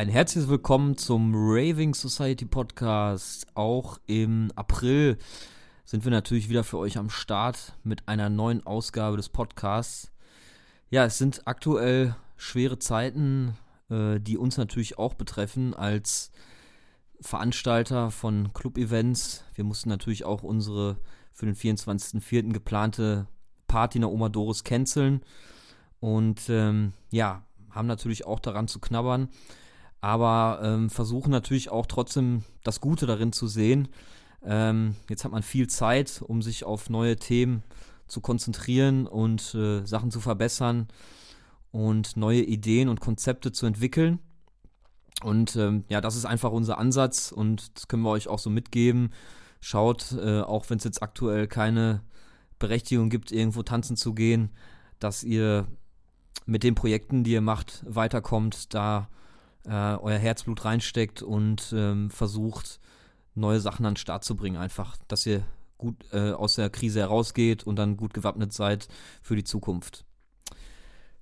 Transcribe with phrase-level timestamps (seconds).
[0.00, 3.46] ein herzliches Willkommen zum Raving Society Podcast.
[3.52, 5.18] Auch im April
[5.84, 10.10] sind wir natürlich wieder für euch am Start mit einer neuen Ausgabe des Podcasts.
[10.88, 13.58] Ja, es sind aktuell schwere Zeiten,
[13.90, 16.32] äh, die uns natürlich auch betreffen als
[17.20, 19.44] Veranstalter von Club-Events.
[19.54, 20.96] Wir mussten natürlich auch unsere
[21.34, 22.54] für den 24.04.
[22.54, 23.26] geplante
[23.68, 25.20] Party nach Oma Doris canceln.
[26.00, 29.28] Und ähm, ja, haben natürlich auch daran zu knabbern,
[30.00, 33.88] aber ähm, versuchen natürlich auch trotzdem das Gute darin zu sehen.
[34.42, 37.62] Ähm, jetzt hat man viel Zeit, um sich auf neue Themen
[38.06, 40.88] zu konzentrieren und äh, Sachen zu verbessern
[41.70, 44.18] und neue Ideen und Konzepte zu entwickeln.
[45.22, 48.48] Und ähm, ja, das ist einfach unser Ansatz und das können wir euch auch so
[48.48, 49.12] mitgeben.
[49.60, 52.02] Schaut, äh, auch wenn es jetzt aktuell keine
[52.58, 54.50] Berechtigung gibt, irgendwo tanzen zu gehen,
[54.98, 55.66] dass ihr
[56.46, 59.08] mit den Projekten, die ihr macht, weiterkommt, da
[59.66, 62.80] äh, euer Herzblut reinsteckt und ähm, versucht,
[63.34, 64.56] neue Sachen an den Start zu bringen.
[64.56, 65.42] Einfach, dass ihr
[65.78, 68.88] gut äh, aus der Krise herausgeht und dann gut gewappnet seid
[69.22, 70.04] für die Zukunft.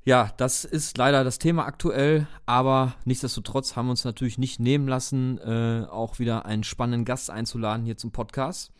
[0.04, 4.88] Ja, das ist leider das Thema aktuell, aber nichtsdestotrotz haben wir uns natürlich nicht nehmen
[4.88, 8.72] lassen, äh, auch wieder einen spannenden Gast einzuladen hier zum Podcast.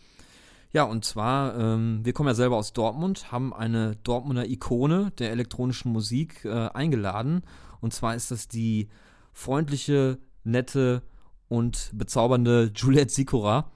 [0.73, 5.31] Ja, und zwar, ähm, wir kommen ja selber aus Dortmund, haben eine Dortmunder Ikone der
[5.31, 7.43] elektronischen Musik äh, eingeladen.
[7.81, 8.89] Und zwar ist das die
[9.39, 11.03] freundliche, nette
[11.47, 13.71] und bezaubernde Juliette Sikora.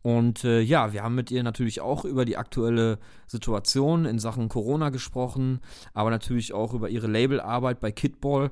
[0.00, 4.48] Und äh, ja, wir haben mit ihr natürlich auch über die aktuelle Situation in Sachen
[4.48, 5.60] Corona gesprochen,
[5.92, 8.50] aber natürlich auch über ihre Labelarbeit bei Kidball.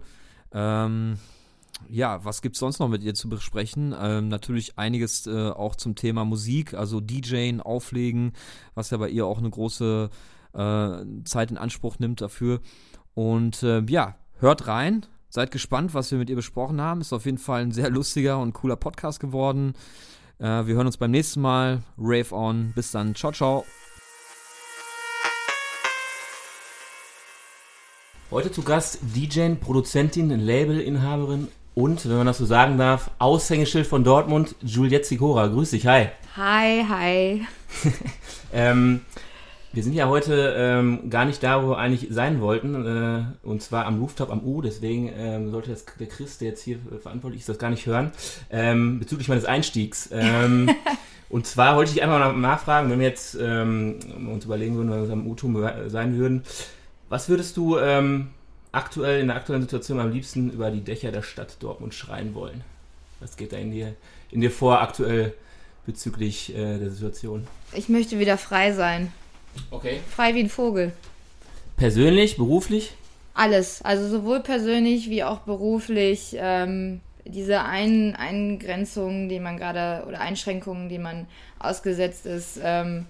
[0.53, 1.19] Ähm,
[1.89, 3.95] ja, was gibt es sonst noch mit ihr zu besprechen?
[3.99, 8.33] Ähm, natürlich einiges äh, auch zum Thema Musik, also DJing, Auflegen,
[8.75, 10.11] was ja bei ihr auch eine große
[10.53, 12.61] äh, Zeit in Anspruch nimmt dafür.
[13.15, 17.01] Und äh, ja, hört rein, seid gespannt, was wir mit ihr besprochen haben.
[17.01, 19.73] Ist auf jeden Fall ein sehr lustiger und cooler Podcast geworden.
[20.39, 21.83] Äh, wir hören uns beim nächsten Mal.
[21.97, 22.73] Rave on.
[22.75, 23.15] Bis dann.
[23.15, 23.65] Ciao, ciao.
[28.31, 34.05] Heute zu Gast DJ, Produzentin, Labelinhaberin und, wenn man das so sagen darf, Aushängeschild von
[34.05, 35.47] Dortmund, Juliette Sikora.
[35.47, 36.09] Grüß dich, hi.
[36.37, 37.47] Hi, hi.
[38.53, 39.01] ähm,
[39.73, 43.63] wir sind ja heute ähm, gar nicht da, wo wir eigentlich sein wollten, äh, und
[43.63, 47.41] zwar am Rooftop am U, deswegen ähm, sollte das, der Chris, der jetzt hier verantwortlich
[47.41, 48.13] ist, das gar nicht hören,
[48.51, 50.11] ähm, bezüglich meines Einstiegs.
[50.13, 50.71] Ähm,
[51.31, 53.99] und zwar wollte ich einfach mal nachfragen, wenn wir jetzt ähm,
[54.31, 56.43] uns überlegen würden, wenn wir am U-Turm sein würden,
[57.09, 58.29] was würdest du ähm,
[58.73, 62.63] aktuell, in der aktuellen Situation am liebsten über die Dächer der Stadt Dortmund schreien wollen?
[63.21, 63.95] Was geht da in dir,
[64.31, 65.33] in dir vor aktuell
[65.87, 67.47] bezüglich äh, der Situation?
[67.73, 69.13] Ich möchte wieder frei sein.
[69.71, 70.01] Okay.
[70.09, 70.93] Frei wie ein Vogel.
[71.77, 72.93] Persönlich, beruflich?
[73.35, 73.83] Alles.
[73.83, 76.37] Also sowohl persönlich wie auch beruflich.
[76.39, 81.27] Ähm, diese Ein Eingrenzungen, die man gerade, oder Einschränkungen, die man
[81.59, 83.07] ausgesetzt ist, ähm,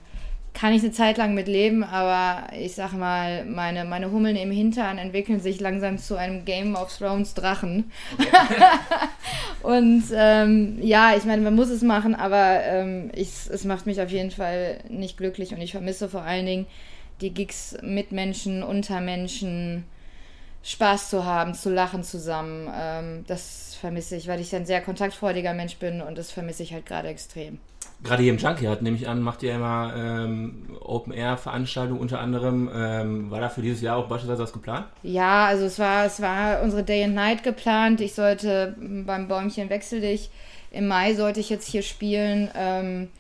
[0.55, 4.51] kann ich eine Zeit lang mit leben, aber ich sag mal, meine, meine Hummeln im
[4.51, 7.91] Hintern entwickeln sich langsam zu einem Game of Thrones Drachen.
[9.63, 14.01] Und ähm, ja, ich meine, man muss es machen, aber ähm, ich, es macht mich
[14.01, 16.67] auf jeden Fall nicht glücklich und ich vermisse vor allen Dingen
[17.21, 19.85] die Gigs mit Menschen, unter Menschen,
[20.65, 22.71] Spaß zu haben, zu lachen zusammen.
[22.75, 26.73] Ähm, das vermisse ich, weil ich ein sehr kontaktfreudiger Mensch bin und das vermisse ich
[26.73, 27.59] halt gerade extrem.
[28.05, 32.69] Gerade hier im Junkyard, nehme ich an, macht ihr immer ähm, Open-Air-Veranstaltungen unter anderem.
[32.75, 34.87] Ähm, war da für dieses Jahr auch beispielsweise was geplant?
[35.03, 38.01] Ja, also es war, es war unsere Day and Night geplant.
[38.01, 40.31] Ich sollte beim Bäumchen Wechsel dich
[40.73, 42.51] im Mai sollte ich jetzt hier spielen.
[42.57, 43.11] Ähm,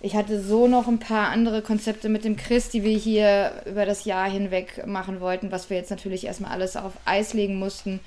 [0.00, 3.84] ich hatte so noch ein paar andere Konzepte mit dem Chris, die wir hier über
[3.84, 8.00] das Jahr hinweg machen wollten, was wir jetzt natürlich erstmal alles auf Eis legen mussten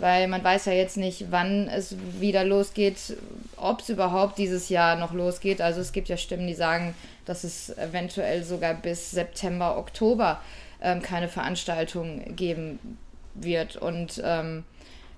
[0.00, 3.16] weil man weiß ja jetzt nicht, wann es wieder losgeht,
[3.56, 5.60] ob es überhaupt dieses Jahr noch losgeht.
[5.60, 6.94] Also es gibt ja Stimmen, die sagen,
[7.26, 10.40] dass es eventuell sogar bis September, Oktober
[10.82, 12.78] ähm, keine Veranstaltung geben
[13.34, 13.76] wird.
[13.76, 14.64] Und ähm,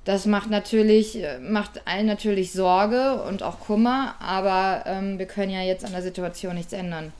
[0.04, 5.62] das macht natürlich, macht allen natürlich Sorge und auch Kummer, aber ähm, wir können ja
[5.62, 7.12] jetzt an der Situation nichts ändern.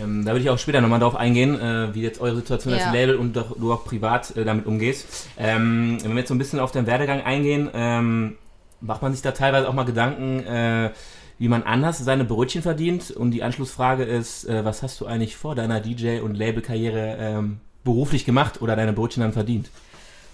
[0.00, 2.84] Ähm, da würde ich auch später nochmal darauf eingehen, äh, wie jetzt eure Situation ja.
[2.84, 5.28] als Label und doch, du auch privat äh, damit umgehst.
[5.38, 8.36] Ähm, wenn wir jetzt so ein bisschen auf den Werdegang eingehen, ähm,
[8.80, 10.90] macht man sich da teilweise auch mal Gedanken, äh,
[11.38, 13.10] wie man anders seine Brötchen verdient.
[13.10, 17.60] Und die Anschlussfrage ist, äh, was hast du eigentlich vor deiner DJ- und Labelkarriere ähm,
[17.82, 19.70] beruflich gemacht oder deine Brötchen dann verdient?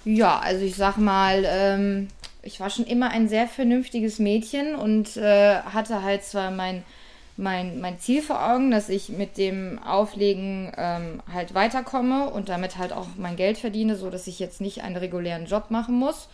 [0.05, 2.09] Ja, also ich sag mal, ähm,
[2.43, 6.85] ich war schon immer ein sehr vernünftiges Mädchen und äh, hatte halt zwar mein
[7.37, 12.79] mein, mein Ziel vor Augen, dass ich mit dem Auflegen ähm, halt weiterkomme und damit
[12.79, 16.29] halt auch mein Geld verdiene, so dass ich jetzt nicht einen regulären Job machen muss.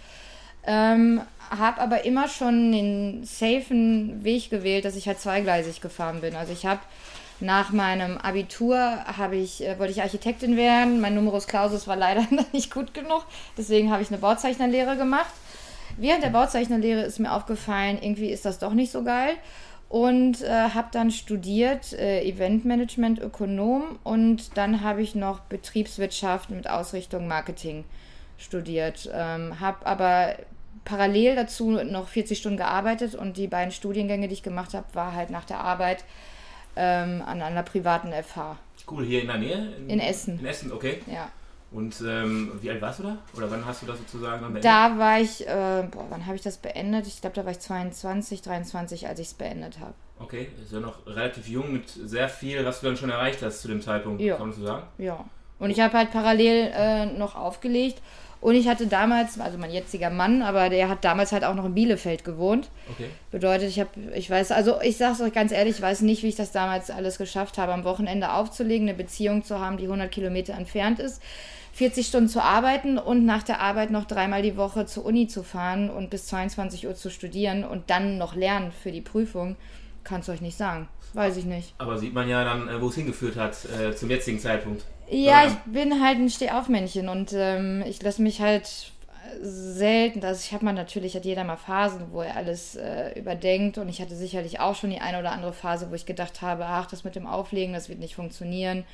[0.64, 1.20] Ähm,
[1.50, 6.36] habe aber immer schon den safen Weg gewählt, dass ich halt zweigleisig gefahren bin.
[6.36, 6.80] Also ich habe
[7.40, 11.00] nach meinem Abitur habe ich, äh, wollte ich Architektin werden.
[11.00, 13.26] Mein Numerus Clausus war leider nicht gut genug.
[13.58, 15.32] Deswegen habe ich eine Bauzeichnerlehre gemacht.
[15.96, 19.34] Während der Bauzeichnerlehre ist mir aufgefallen, irgendwie ist das doch nicht so geil.
[19.92, 23.98] Und äh, habe dann studiert, äh, Eventmanagement, Ökonom.
[24.04, 27.84] Und dann habe ich noch Betriebswirtschaft mit Ausrichtung Marketing
[28.38, 29.10] studiert.
[29.12, 30.36] Ähm, habe aber
[30.86, 35.14] parallel dazu noch 40 Stunden gearbeitet und die beiden Studiengänge, die ich gemacht habe, war
[35.14, 36.06] halt nach der Arbeit
[36.74, 38.56] ähm, an einer privaten FH.
[38.90, 39.72] Cool, hier in der Nähe?
[39.76, 40.38] In, in Essen.
[40.38, 41.02] In Essen, okay.
[41.06, 41.30] Ja.
[41.72, 43.18] Und ähm, wie alt warst du da?
[43.34, 44.64] Oder wann hast du das sozusagen dann beendet?
[44.64, 47.06] Da war ich, äh, boah, wann habe ich das beendet?
[47.06, 49.94] Ich glaube, da war ich 22, 23, als ich es beendet habe.
[50.18, 53.62] Okay, ist ja noch relativ jung mit sehr viel, was du dann schon erreicht hast
[53.62, 54.36] zu dem Zeitpunkt, ja.
[54.36, 54.86] kann man so sagen?
[54.98, 55.24] Ja.
[55.62, 58.02] Und ich habe halt parallel äh, noch aufgelegt
[58.40, 61.64] und ich hatte damals, also mein jetziger Mann, aber der hat damals halt auch noch
[61.64, 62.68] in Bielefeld gewohnt.
[62.90, 63.06] Okay.
[63.30, 66.24] Bedeutet, ich habe, ich weiß, also ich sage es euch ganz ehrlich, ich weiß nicht,
[66.24, 69.84] wie ich das damals alles geschafft habe, am Wochenende aufzulegen, eine Beziehung zu haben, die
[69.84, 71.22] 100 Kilometer entfernt ist,
[71.74, 75.44] 40 Stunden zu arbeiten und nach der Arbeit noch dreimal die Woche zur Uni zu
[75.44, 79.54] fahren und bis 22 Uhr zu studieren und dann noch lernen für die Prüfung.
[80.02, 80.88] Kann es euch nicht sagen.
[81.12, 81.74] Weiß ich nicht.
[81.78, 84.84] Aber sieht man ja dann, äh, wo es hingeführt hat, äh, zum jetzigen Zeitpunkt.
[85.12, 88.92] Ja, ich bin halt ein Stehaufmännchen und ähm, ich lasse mich halt
[89.40, 93.78] selten, also ich habe mal natürlich, hat jeder mal Phasen, wo er alles äh, überdenkt
[93.78, 96.66] und ich hatte sicherlich auch schon die eine oder andere Phase, wo ich gedacht habe,
[96.66, 98.84] ach, das mit dem Auflegen, das wird nicht funktionieren.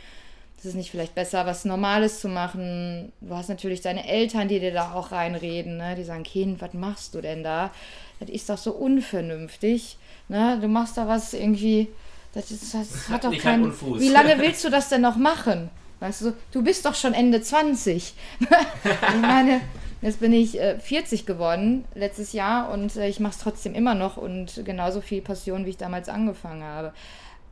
[0.56, 3.12] Das ist nicht vielleicht besser, was Normales zu machen.
[3.20, 5.94] Du hast natürlich deine Eltern, die dir da auch reinreden, ne?
[5.94, 7.70] die sagen, Kind, was machst du denn da?
[8.18, 9.98] Das ist doch so unvernünftig.
[10.26, 10.58] Ne?
[10.60, 11.86] Du machst da was irgendwie,
[12.34, 13.72] das, ist, das hat doch keinen...
[14.00, 15.70] Wie lange willst du das denn noch machen?
[16.00, 18.14] Weißt du, du bist doch schon Ende 20.
[18.40, 19.60] ich meine,
[20.00, 23.94] jetzt bin ich äh, 40 geworden letztes Jahr und äh, ich mache es trotzdem immer
[23.94, 26.92] noch und genauso viel Passion, wie ich damals angefangen habe.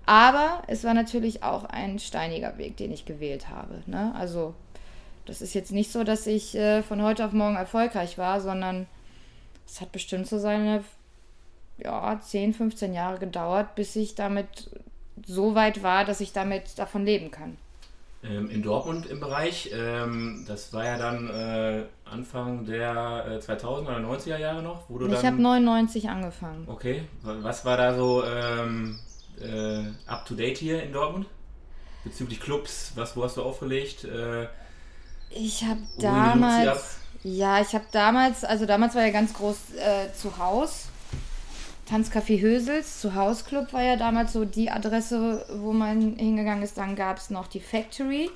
[0.07, 3.83] Aber es war natürlich auch ein steiniger Weg, den ich gewählt habe.
[3.87, 4.15] Ne?
[4.17, 4.55] Also
[5.25, 8.87] das ist jetzt nicht so, dass ich äh, von heute auf morgen erfolgreich war, sondern
[9.67, 10.85] es hat bestimmt so seine
[11.79, 14.71] ja, 10, 15 Jahre gedauert, bis ich damit
[15.27, 17.57] so weit war, dass ich damit davon leben kann
[18.29, 19.71] ähm, in Dortmund im Bereich.
[19.73, 24.89] Ähm, das war ja dann äh, Anfang der äh, 2000er oder 90er Jahre noch.
[24.89, 26.65] Wo du ich habe 99 angefangen.
[26.69, 28.99] Okay, was war da so ähm,
[29.41, 31.27] äh, up to date hier in Dortmund?
[32.05, 34.05] Bezüglich Clubs, was, wo hast du aufgelegt?
[34.05, 34.47] Äh,
[35.31, 40.39] ich habe damals, ja, ich habe damals, also damals war ja ganz groß äh, zu
[40.39, 40.89] Haus
[41.89, 46.77] Tanzcafé Hösels zu Hausclub war ja damals so die Adresse, wo man hingegangen ist.
[46.79, 48.31] Dann gab es noch die Factory,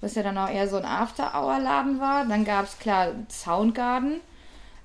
[0.00, 2.24] was ja dann auch eher so ein After-Hour-Laden war.
[2.26, 4.20] Dann gab es klar Soundgarden.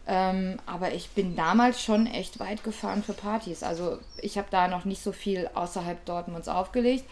[0.07, 3.61] Ähm, aber ich bin damals schon echt weit gefahren für Partys.
[3.61, 7.05] Also ich habe da noch nicht so viel außerhalb Dortmunds aufgelegt.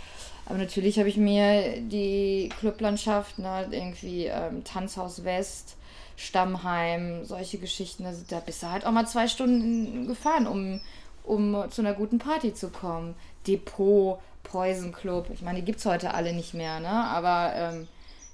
[0.47, 5.76] Aber natürlich habe ich mir die Clublandschaft, ne, irgendwie ähm, Tanzhaus West,
[6.18, 8.06] Stammheim, solche Geschichten.
[8.06, 10.81] Also da bist du halt auch mal zwei Stunden gefahren, um,
[11.24, 13.16] um zu einer guten Party zu kommen.
[13.47, 16.90] Depot, Poison Club, ich meine, die gibt es heute alle nicht mehr, ne?
[16.90, 17.88] Aber ähm,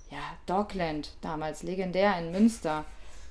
[0.09, 2.85] ja, Dogland damals, legendär in Münster.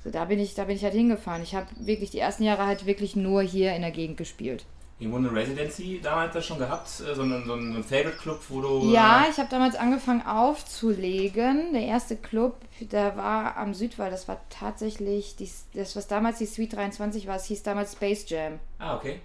[0.04, 1.42] So, da bin ich, da bin ich halt hingefahren.
[1.42, 4.66] Ich habe wirklich die ersten Jahre halt wirklich nur hier in der Gegend gespielt
[5.02, 6.88] irgendwo eine Residency damals das schon gehabt?
[7.00, 8.92] Äh, so einen, so einen Favorite Club, wo du.
[8.92, 11.72] Ja, äh, ich habe damals angefangen aufzulegen.
[11.72, 14.10] Der erste Club, der war am Südwall.
[14.10, 17.36] Das war tatsächlich die, das, was damals die Suite 23 war.
[17.36, 18.58] Es hieß damals Space Jam.
[18.78, 19.20] Ah, okay.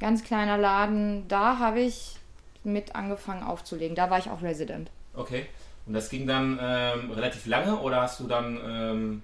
[0.00, 1.26] Ganz kleiner Laden.
[1.28, 2.16] Da habe ich
[2.64, 3.94] mit angefangen aufzulegen.
[3.94, 4.90] Da war ich auch Resident.
[5.14, 5.46] Okay.
[5.86, 8.58] Und das ging dann ähm, relativ lange oder hast du dann.
[8.64, 9.22] Ähm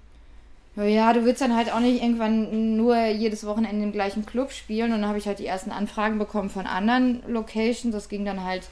[0.77, 4.93] ja, du willst dann halt auch nicht irgendwann nur jedes Wochenende im gleichen Club spielen.
[4.93, 7.95] Und dann habe ich halt die ersten Anfragen bekommen von anderen Locations.
[7.95, 8.69] Das ging dann halt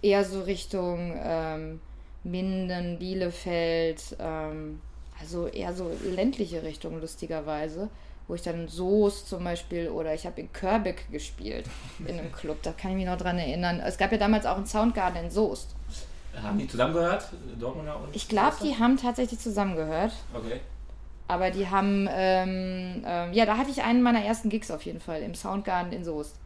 [0.00, 1.80] eher so Richtung ähm,
[2.24, 4.80] Minden, Bielefeld, ähm,
[5.20, 7.88] also eher so ländliche Richtung, lustigerweise.
[8.28, 11.66] Wo ich dann Soest zum Beispiel oder ich habe in Körbeck gespielt
[12.06, 12.62] in einem Club.
[12.62, 13.80] Da kann ich mich noch dran erinnern.
[13.84, 15.74] Es gab ja damals auch einen Soundgarden in Soest.
[16.40, 17.28] Haben die zusammengehört,
[17.60, 20.12] Dortmunder und Ich glaube, die haben tatsächlich zusammengehört.
[20.32, 20.60] Okay.
[21.32, 25.00] Aber die haben, ähm, ähm, ja, da hatte ich einen meiner ersten Gigs auf jeden
[25.00, 26.36] Fall im Soundgarden in Soest.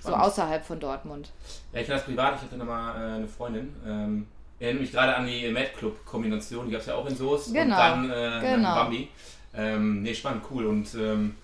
[0.00, 0.18] Spannend.
[0.18, 1.30] So außerhalb von Dortmund.
[1.72, 3.72] Ja, ich kenne das privat, ich hatte nochmal äh, eine Freundin.
[3.86, 4.26] Ähm,
[4.58, 7.54] ich erinnere mich gerade an die Mad Club-Kombination, die gab es ja auch in Soest
[7.54, 7.62] genau.
[7.62, 8.74] und dann äh, genau.
[8.74, 9.08] Bambi.
[9.54, 10.66] Ähm, nee, spannend, cool.
[10.66, 11.36] Und ähm,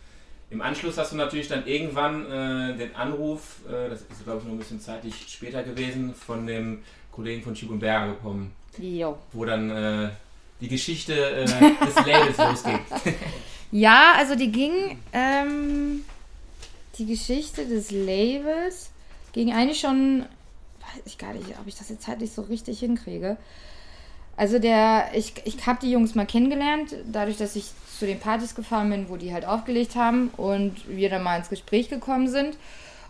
[0.50, 4.44] im Anschluss hast du natürlich dann irgendwann äh, den Anruf, äh, das ist glaube ich
[4.44, 8.52] noch ein bisschen zeitlich später gewesen, von dem Kollegen von Chib und Berger bekommen.
[8.76, 9.16] Jo.
[9.32, 10.08] Wo dann äh,
[10.60, 11.44] die Geschichte äh,
[11.86, 12.80] des Labels losgeht.
[13.70, 16.02] Ja, also die ging, ähm,
[16.98, 18.90] die Geschichte des Labels
[19.32, 20.22] ging eigentlich schon,
[20.80, 23.36] weiß ich gar nicht, ob ich das jetzt zeitlich so richtig hinkriege.
[24.38, 28.54] Also der, ich, ich habe die Jungs mal kennengelernt, dadurch, dass ich zu den Partys
[28.54, 32.56] gefahren bin, wo die halt aufgelegt haben und wir dann mal ins Gespräch gekommen sind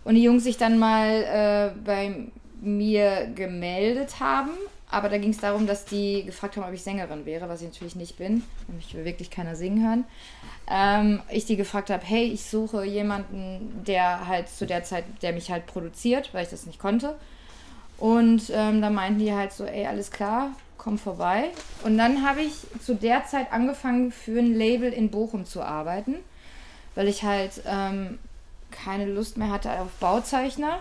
[0.04, 2.14] und die Jungs sich dann mal äh, bei
[2.60, 4.50] mir gemeldet haben.
[4.90, 7.68] Aber da ging es darum, dass die gefragt haben, ob ich Sängerin wäre, was ich
[7.68, 8.42] natürlich nicht bin.
[8.78, 10.04] Ich will wirklich keiner singen hören.
[10.70, 15.32] Ähm, ich die gefragt habe, hey, ich suche jemanden, der halt zu der Zeit, der
[15.32, 17.16] mich halt produziert, weil ich das nicht konnte.
[17.98, 21.50] Und ähm, da meinten die halt so, ey, alles klar, komm vorbei.
[21.84, 26.14] Und dann habe ich zu der Zeit angefangen, für ein Label in Bochum zu arbeiten,
[26.94, 28.18] weil ich halt ähm,
[28.70, 30.80] keine Lust mehr hatte auf Bauzeichner.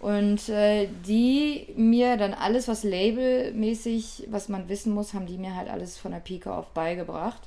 [0.00, 5.56] Und äh, die mir dann alles, was labelmäßig, was man wissen muss, haben die mir
[5.56, 7.40] halt alles von der Pike auf beigebracht.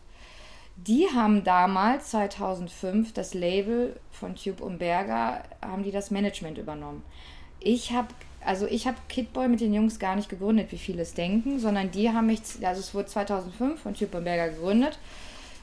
[0.76, 7.04] Die haben damals, 2005, das Label von Tube Umberger, haben die das Management übernommen.
[7.60, 8.08] Ich habe
[8.44, 11.92] also ich habe Kidboy mit den Jungs gar nicht gegründet, wie viele es denken, sondern
[11.92, 14.98] die haben mich, also es wurde 2005 von Typ Berger gegründet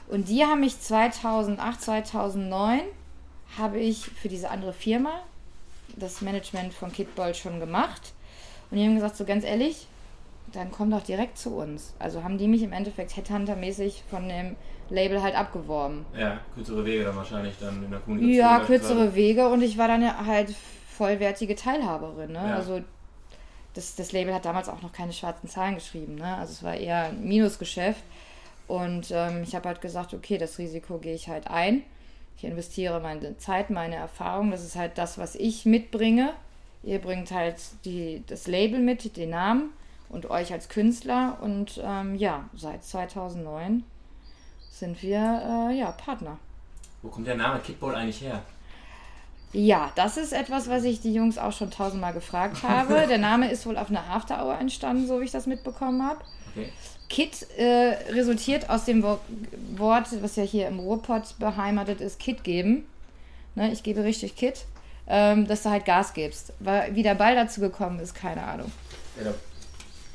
[0.07, 2.81] und die haben mich 2008, 2009
[3.57, 5.21] habe ich für diese andere Firma
[5.99, 8.13] das Management von Kidboy schon gemacht
[8.71, 9.87] und die haben gesagt, so ganz ehrlich,
[10.53, 11.93] dann komm doch direkt zu uns.
[11.99, 14.55] Also haben die mich im Endeffekt Headhunter-mäßig von dem
[14.89, 16.05] Label halt abgeworben.
[16.17, 18.37] Ja, kürzere Wege dann wahrscheinlich dann in der Kommunikation.
[18.37, 20.55] Ja, kürzere Wege und ich war dann halt
[20.89, 22.31] vollwertige Teilhaberin.
[22.31, 22.39] Ne?
[22.39, 22.55] Ja.
[22.55, 22.81] Also
[23.73, 26.15] das, das Label hat damals auch noch keine schwarzen Zahlen geschrieben.
[26.15, 26.35] Ne?
[26.37, 28.03] Also es war eher ein Minusgeschäft.
[28.67, 31.83] Und ähm, ich habe halt gesagt, okay, das Risiko gehe ich halt ein.
[32.39, 34.49] Ich investiere meine Zeit, meine Erfahrung.
[34.49, 36.31] Das ist halt das, was ich mitbringe.
[36.83, 39.71] Ihr bringt halt die, das Label mit, den Namen
[40.07, 41.37] und euch als Künstler.
[41.41, 43.83] Und ähm, ja, seit 2009
[44.71, 45.17] sind wir
[45.69, 46.37] äh, ja Partner.
[47.01, 48.41] Wo kommt der Name Kidball eigentlich her?
[49.51, 53.05] Ja, das ist etwas, was ich die Jungs auch schon tausendmal gefragt habe.
[53.09, 56.21] Der Name ist wohl auf einer After Hour entstanden, so wie ich das mitbekommen habe.
[56.55, 56.69] Okay.
[57.09, 62.85] Kit äh, resultiert aus dem Wort, was ja hier im Ruhrpott beheimatet ist, Kit geben.
[63.55, 64.65] Ne, ich gebe richtig Kit,
[65.07, 66.53] ähm, dass du halt Gas gibst.
[66.59, 68.71] Wie der Ball dazu gekommen ist, keine Ahnung.
[69.17, 69.33] Ja, der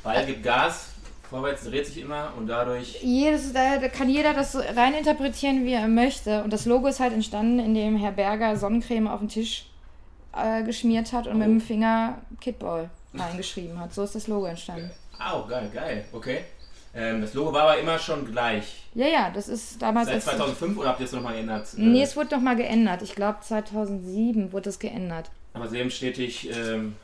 [0.04, 0.90] Ball gibt Gas,
[1.28, 3.02] Vorwärts dreht sich immer und dadurch.
[3.02, 6.44] Jedes, da, kann jeder das so reininterpretieren, wie er möchte.
[6.44, 9.66] Und das Logo ist halt entstanden, indem Herr Berger Sonnencreme auf den Tisch
[10.32, 11.38] äh, geschmiert hat und oh.
[11.38, 13.92] mit dem Finger Kidball reingeschrieben hat.
[13.92, 14.90] So ist das Logo entstanden.
[15.18, 16.04] Au, oh, geil, geil.
[16.12, 16.40] Okay.
[16.94, 18.84] Ähm, das Logo war aber immer schon gleich.
[18.94, 20.08] Ja, ja, das ist damals.
[20.08, 21.68] Seit 2005 oder habt ihr es nochmal geändert?
[21.76, 23.02] Nee, es wurde nochmal geändert.
[23.02, 25.30] Ich glaube 2007 wurde es geändert.
[25.52, 26.50] Aber seitdem stetig.
[26.54, 26.94] Ähm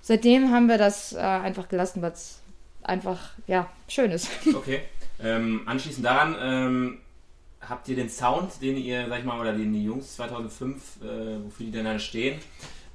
[0.00, 2.42] Seitdem haben wir das äh, einfach gelassen, weil es
[2.82, 4.28] einfach, ja, schön ist.
[4.54, 4.82] Okay.
[5.22, 6.98] Ähm, anschließend daran, ähm,
[7.60, 11.44] habt ihr den Sound, den ihr, sag ich mal, oder den die Jungs 2005, äh,
[11.44, 12.38] wofür die denn alle stehen,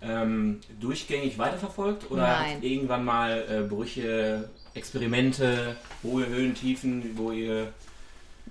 [0.02, 2.12] ähm, durchgängig weiterverfolgt?
[2.12, 2.54] Oder Nein.
[2.54, 4.50] habt ihr irgendwann mal äh, Brüche,
[4.80, 7.72] Experimente, hohe Höhen, Tiefen, wo ihr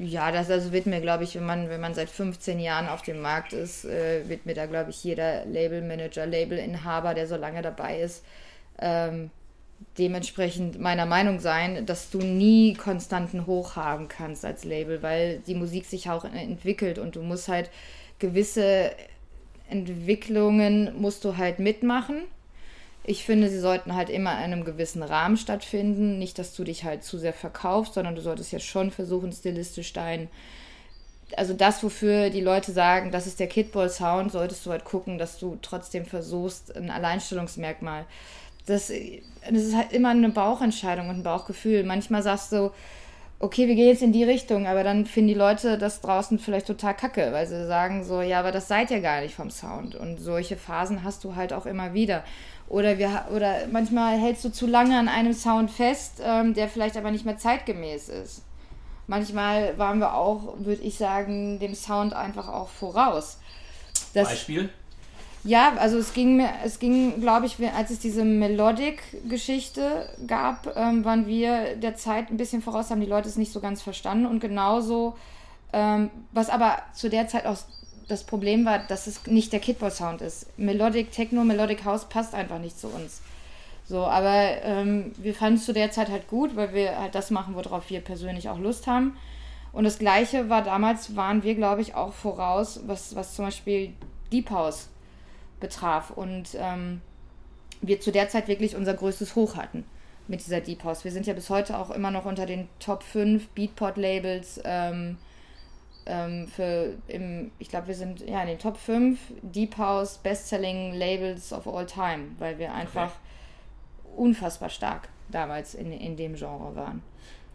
[0.00, 3.02] ja, das also wird mir, glaube ich, wenn man, wenn man seit 15 Jahren auf
[3.02, 7.62] dem Markt ist, äh, wird mir da, glaube ich, jeder Labelmanager, Labelinhaber, der so lange
[7.62, 8.24] dabei ist,
[8.80, 9.30] ähm,
[9.98, 15.56] dementsprechend meiner Meinung sein, dass du nie konstanten Hoch haben kannst als Label, weil die
[15.56, 17.68] Musik sich auch entwickelt und du musst halt
[18.20, 18.92] gewisse
[19.68, 22.22] Entwicklungen musst du halt mitmachen.
[23.08, 26.18] Ich finde, sie sollten halt immer in einem gewissen Rahmen stattfinden.
[26.18, 29.92] Nicht, dass du dich halt zu sehr verkaufst, sondern du solltest ja schon versuchen, stilistisch
[29.92, 30.28] dein.
[31.36, 35.38] Also das, wofür die Leute sagen, das ist der Kidball-Sound, solltest du halt gucken, dass
[35.38, 38.06] du trotzdem versuchst, ein Alleinstellungsmerkmal
[38.68, 38.92] das,
[39.50, 41.84] das ist halt immer eine Bauchentscheidung und ein Bauchgefühl.
[41.84, 42.70] Manchmal sagst du,
[43.40, 46.66] okay, wir gehen jetzt in die Richtung, aber dann finden die Leute das draußen vielleicht
[46.66, 49.94] total kacke, weil sie sagen so, ja, aber das seid ihr gar nicht vom Sound.
[49.94, 52.24] Und solche Phasen hast du halt auch immer wieder.
[52.68, 56.96] Oder, wir, oder manchmal hältst du zu lange an einem Sound fest, ähm, der vielleicht
[56.96, 58.42] aber nicht mehr zeitgemäß ist.
[59.06, 63.38] Manchmal waren wir auch, würde ich sagen, dem Sound einfach auch voraus.
[64.12, 64.68] Das, Beispiel?
[65.44, 71.06] Ja, also es ging mir, es ging, glaube ich, als es diese Melodic-Geschichte gab, ähm,
[71.06, 74.26] waren wir der Zeit ein bisschen voraus, haben die Leute es nicht so ganz verstanden.
[74.26, 75.16] Und genauso,
[75.72, 77.56] ähm, was aber zu der Zeit auch
[78.08, 80.58] das Problem war, dass es nicht der Kidball-Sound ist.
[80.58, 83.20] Melodic Techno, Melodic House passt einfach nicht zu uns.
[83.84, 87.30] So, aber ähm, wir fanden es zu der Zeit halt gut, weil wir halt das
[87.30, 89.16] machen, worauf wir persönlich auch Lust haben.
[89.72, 93.92] Und das Gleiche war damals, waren wir, glaube ich, auch voraus, was, was zum Beispiel
[94.32, 94.88] Deep House
[95.60, 96.10] betraf.
[96.10, 97.00] Und ähm,
[97.80, 99.84] wir zu der Zeit wirklich unser größtes Hoch hatten
[100.26, 101.04] mit dieser Deep House.
[101.04, 105.16] Wir sind ja bis heute auch immer noch unter den Top 5 Beatport-Labels ähm,
[106.08, 110.94] ähm, für im, ich glaube, wir sind ja in den Top 5 Deep House Bestselling
[110.94, 113.12] Labels of all time, weil wir einfach
[114.04, 114.14] okay.
[114.16, 117.02] unfassbar stark damals in, in dem Genre waren.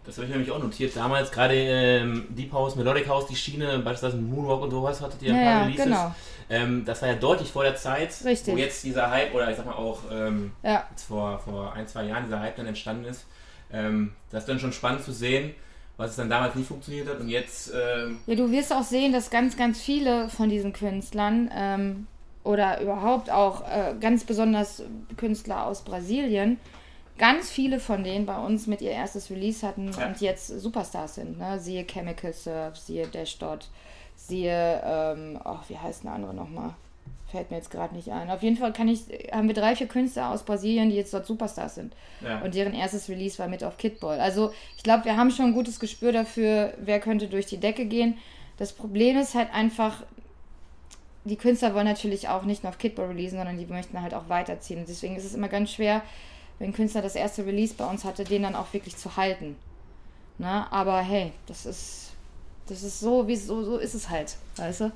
[0.05, 0.95] Das habe ich nämlich auch notiert.
[0.95, 5.33] Damals gerade ähm, Deep House, Melodic House, die Schiene, beispielsweise Moonwalk und sowas, hattet ihr
[5.33, 5.85] ein ja, paar Releases.
[5.85, 6.15] Genau.
[6.49, 8.53] Ähm, das war ja deutlich vor der Zeit, Richtig.
[8.53, 10.85] wo jetzt dieser Hype, oder ich sag mal auch ähm, ja.
[11.07, 13.25] vor, vor ein, zwei Jahren dieser Hype dann entstanden ist.
[13.71, 15.55] Ähm, das ist dann schon spannend zu sehen,
[15.97, 17.71] was es dann damals nicht funktioniert hat und jetzt.
[17.75, 22.07] Ähm ja, du wirst auch sehen, dass ganz, ganz viele von diesen Künstlern ähm,
[22.43, 24.83] oder überhaupt auch äh, ganz besonders
[25.17, 26.57] Künstler aus Brasilien
[27.17, 30.07] ganz viele von denen bei uns mit ihr erstes Release hatten ja.
[30.07, 31.37] und jetzt Superstars sind.
[31.37, 31.59] Ne?
[31.59, 33.69] Siehe Chemical Surf, siehe Dash Dot,
[34.15, 36.73] siehe, ähm, oh, wie heißt eine andere nochmal?
[37.33, 38.29] Fällt mir jetzt gerade nicht ein.
[38.29, 41.25] Auf jeden Fall kann ich, haben wir drei, vier Künstler aus Brasilien, die jetzt dort
[41.25, 41.95] Superstars sind.
[42.21, 42.41] Ja.
[42.41, 44.19] Und deren erstes Release war mit auf Kidball.
[44.19, 47.85] Also ich glaube, wir haben schon ein gutes Gespür dafür, wer könnte durch die Decke
[47.85, 48.19] gehen.
[48.57, 50.03] Das Problem ist halt einfach,
[51.23, 54.29] die Künstler wollen natürlich auch nicht nur auf Kidball releasen, sondern die möchten halt auch
[54.29, 54.85] weiterziehen.
[54.87, 56.03] deswegen ist es immer ganz schwer,
[56.59, 59.55] wenn ein Künstler das erste Release bei uns hatte, den dann auch wirklich zu halten.
[60.37, 62.11] Na, aber hey, das ist,
[62.67, 64.91] das ist so, wie so, so ist es halt, weißt du?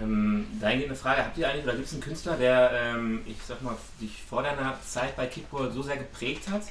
[0.00, 3.36] Ähm, dahingehend eine Frage, habt ihr eigentlich, oder gibt es einen Künstler, der, ähm, ich
[3.46, 6.62] sag mal, dich vor deiner Zeit bei Kickball so sehr geprägt hat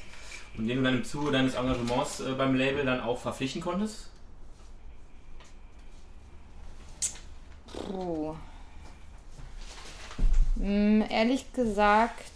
[0.56, 4.08] und den du dann im Zuge deines Engagements äh, beim Label dann auch verpflichten konntest?
[7.72, 8.34] Puh.
[10.58, 12.30] Hm, ehrlich gesagt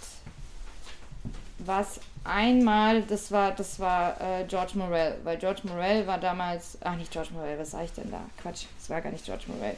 [1.66, 6.96] was einmal, das war, das war äh, George Morell, weil George Morell war damals, ach
[6.96, 8.20] nicht George Morell, was sag ich denn da?
[8.40, 9.76] Quatsch, es war gar nicht George Morell.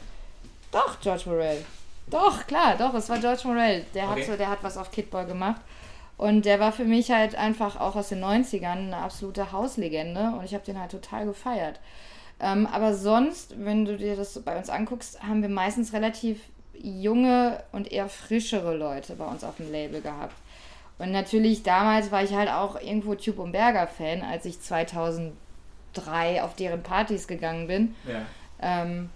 [0.71, 1.65] Doch, George Morell.
[2.07, 3.85] Doch, klar, doch, es war George Morell.
[3.93, 4.21] Der, okay.
[4.21, 5.61] hat, so, der hat was auf Kidball gemacht.
[6.17, 10.45] Und der war für mich halt einfach auch aus den 90ern eine absolute Hauslegende und
[10.45, 11.79] ich habe den halt total gefeiert.
[12.39, 16.39] Ähm, aber sonst, wenn du dir das bei uns anguckst, haben wir meistens relativ
[16.73, 20.35] junge und eher frischere Leute bei uns auf dem Label gehabt.
[20.99, 26.41] Und natürlich, damals war ich halt auch irgendwo Tube und Berger Fan, als ich 2003
[26.41, 27.95] auf deren Partys gegangen bin.
[28.07, 28.21] Ja.
[28.59, 29.09] Ähm,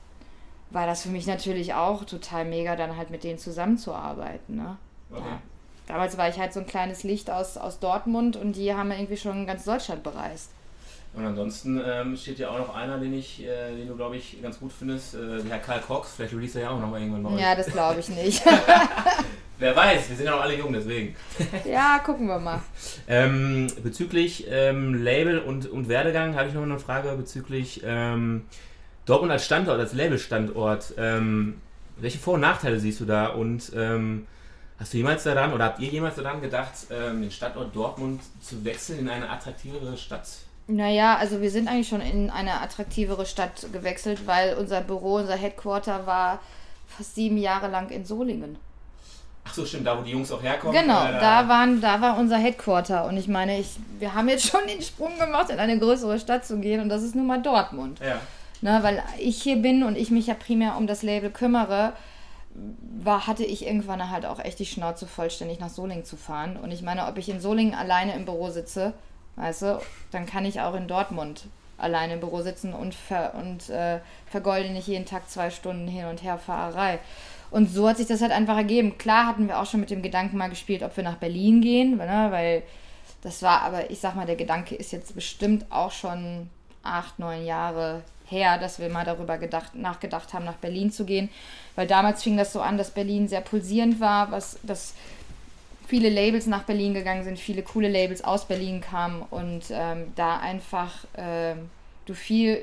[0.71, 4.55] war das für mich natürlich auch total mega, dann halt mit denen zusammenzuarbeiten.
[4.55, 4.77] Ne?
[5.11, 5.21] Okay.
[5.25, 5.41] Ja.
[5.87, 9.17] Damals war ich halt so ein kleines Licht aus, aus Dortmund und die haben irgendwie
[9.17, 10.51] schon ganz Deutschland bereist.
[11.13, 14.41] Und ansonsten ähm, steht ja auch noch einer, den ich, äh, den du glaube ich
[14.41, 16.13] ganz gut findest, äh, Herr Karl Cox.
[16.15, 18.41] Vielleicht release er ja auch noch mal irgendwann bei Ja, das glaube ich nicht.
[19.59, 21.15] Wer weiß, wir sind ja noch alle jung, deswegen.
[21.65, 22.61] ja, gucken wir mal.
[23.07, 28.45] ähm, bezüglich ähm, Label und, und Werdegang habe ich noch eine Frage bezüglich ähm,
[29.05, 30.93] Dortmund als Standort, als Labelstandort.
[30.97, 31.61] Ähm,
[31.97, 34.27] welche Vor- und Nachteile siehst du da und ähm,
[34.81, 38.65] Hast du jemals daran oder habt ihr jemals daran gedacht, ähm, den Standort Dortmund zu
[38.65, 40.27] wechseln in eine attraktivere Stadt?
[40.65, 45.35] Naja, also wir sind eigentlich schon in eine attraktivere Stadt gewechselt, weil unser Büro, unser
[45.35, 46.39] Headquarter war
[46.87, 48.57] fast sieben Jahre lang in Solingen.
[49.43, 50.75] Ach so, stimmt, da wo die Jungs auch herkommen.
[50.75, 53.05] Genau, äh, da, waren, da war unser Headquarter.
[53.05, 56.43] Und ich meine, ich, wir haben jetzt schon den Sprung gemacht, in eine größere Stadt
[56.43, 56.81] zu gehen.
[56.81, 57.99] Und das ist nun mal Dortmund.
[57.99, 58.19] Ja.
[58.61, 61.93] Na, weil ich hier bin und ich mich ja primär um das Label kümmere,
[63.03, 66.57] war, hatte ich irgendwann halt auch echt die Schnauze vollständig nach Solingen zu fahren.
[66.57, 68.93] Und ich meine, ob ich in Solingen alleine im Büro sitze
[69.35, 71.45] Weißt du, dann kann ich auch in Dortmund
[71.77, 76.05] alleine im Büro sitzen und, ver und äh, vergolde nicht jeden Tag zwei Stunden hin
[76.05, 76.99] und her Fahrerei.
[77.49, 78.97] Und so hat sich das halt einfach ergeben.
[78.97, 81.97] Klar hatten wir auch schon mit dem Gedanken mal gespielt, ob wir nach Berlin gehen,
[81.97, 82.27] ne?
[82.29, 82.63] weil
[83.23, 86.49] das war, aber ich sag mal, der Gedanke ist jetzt bestimmt auch schon
[86.83, 91.29] acht, neun Jahre her, dass wir mal darüber gedacht, nachgedacht haben, nach Berlin zu gehen.
[91.75, 94.93] Weil damals fing das so an, dass Berlin sehr pulsierend war, was das
[95.87, 100.39] viele Labels nach Berlin gegangen sind, viele coole Labels aus Berlin kamen und ähm, da
[100.39, 101.55] einfach äh,
[102.05, 102.61] du viel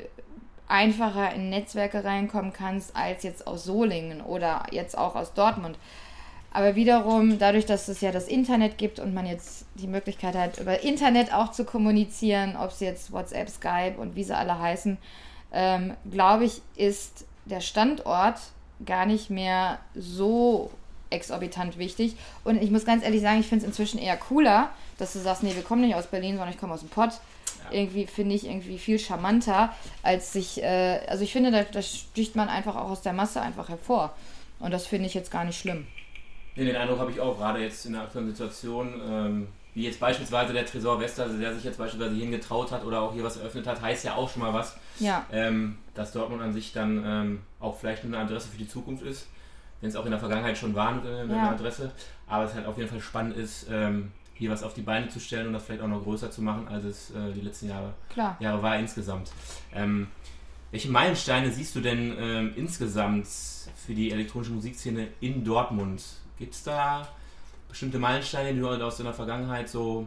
[0.67, 5.79] einfacher in Netzwerke reinkommen kannst als jetzt aus Solingen oder jetzt auch aus Dortmund.
[6.51, 10.59] Aber wiederum, dadurch, dass es ja das Internet gibt und man jetzt die Möglichkeit hat,
[10.59, 14.97] über Internet auch zu kommunizieren, ob es jetzt WhatsApp, Skype und wie sie alle heißen,
[15.53, 18.39] ähm, glaube ich, ist der Standort
[18.85, 20.71] gar nicht mehr so
[21.11, 22.17] exorbitant wichtig.
[22.45, 25.43] Und ich muss ganz ehrlich sagen, ich finde es inzwischen eher cooler, dass du sagst,
[25.43, 27.13] nee, wir kommen nicht aus Berlin, sondern ich komme aus dem Pott.
[27.65, 27.79] Ja.
[27.79, 32.37] Irgendwie finde ich irgendwie viel charmanter, als sich, äh, also ich finde, da, da sticht
[32.37, 34.15] man einfach auch aus der Masse einfach hervor.
[34.61, 35.87] Und das finde ich jetzt gar nicht schlimm.
[36.57, 40.01] Nee, den Eindruck habe ich auch, gerade jetzt in der aktuellen Situation, ähm, wie jetzt
[40.01, 43.37] beispielsweise der Tresor Wester, der sich jetzt beispielsweise hierhin getraut hat oder auch hier was
[43.37, 44.77] eröffnet hat, heißt ja auch schon mal was.
[45.01, 45.27] Ja.
[45.33, 49.27] Ähm, dass Dortmund an sich dann ähm, auch vielleicht eine Adresse für die Zukunft ist
[49.81, 51.51] wenn es auch in der Vergangenheit schon war äh, mit ja.
[51.51, 51.93] Adresse.
[52.27, 55.21] Aber es halt auf jeden Fall spannend ist, ähm, hier was auf die Beine zu
[55.21, 57.95] stellen und das vielleicht auch noch größer zu machen, als es äh, die letzten Jahre,
[58.39, 59.31] Jahre war insgesamt.
[59.75, 60.09] Ähm,
[60.71, 66.03] Welche Meilensteine siehst du denn ähm, insgesamt für die elektronische Musikszene in Dortmund?
[66.39, 67.09] Gibt es da
[67.69, 70.07] bestimmte Meilensteine, die du aus deiner Vergangenheit so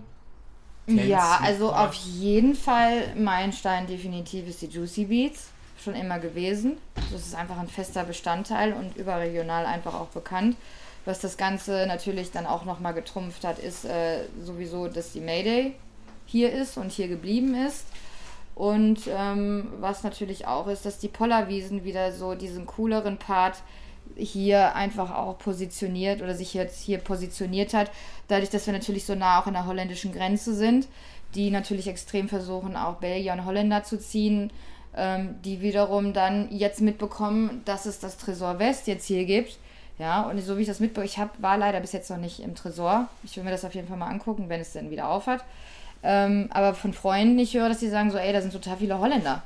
[0.96, 1.10] kennst?
[1.10, 5.50] Ja, also auf jeden Fall Meilenstein definitiv ist die Juicy Beats.
[5.84, 6.78] Schon immer gewesen.
[7.12, 10.56] Das ist einfach ein fester Bestandteil und überregional einfach auch bekannt.
[11.06, 15.74] Was das Ganze natürlich dann auch nochmal getrumpft hat, ist äh, sowieso, dass die Mayday
[16.28, 17.86] hier ist und hier geblieben ist.
[18.54, 23.64] Und ähm, was natürlich auch ist, dass die Pollerwiesen wieder so diesen cooleren Part
[24.22, 27.92] hier einfach auch positioniert oder sich jetzt hier positioniert hat.
[28.28, 30.88] Dadurch, dass wir natürlich so nah auch an der holländischen Grenze sind,
[31.36, 34.52] die natürlich extrem versuchen, auch Belgier und Holländer zu ziehen,
[34.96, 39.58] ähm, die wiederum dann jetzt mitbekommen, dass es das Tresor West jetzt hier gibt.
[40.00, 42.40] Ja, und so wie ich das mitbekomme, ich hab, war leider bis jetzt noch nicht
[42.40, 43.08] im Tresor.
[43.24, 45.44] Ich will mir das auf jeden Fall mal angucken, wenn es denn wieder aufhat.
[46.04, 48.98] Ähm, aber von Freunden, ich höre, dass die sagen so, ey, da sind total viele
[48.98, 49.44] Holländer.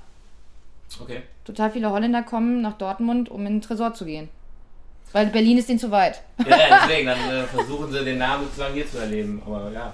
[0.99, 1.23] Okay.
[1.43, 4.29] Total viele Holländer kommen nach Dortmund, um in den Tresor zu gehen.
[5.11, 6.21] Weil Berlin ist denen zu weit.
[6.47, 9.41] Ja, deswegen, dann äh, versuchen sie den Namen sozusagen hier zu erleben.
[9.45, 9.93] Aber ja,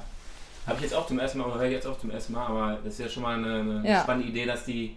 [0.65, 2.45] habe ich jetzt auch zum ersten Mal, oder höre ich jetzt auch zum ersten Mal,
[2.45, 4.01] aber das ist ja schon mal eine, eine ja.
[4.01, 4.95] spannende Idee, dass die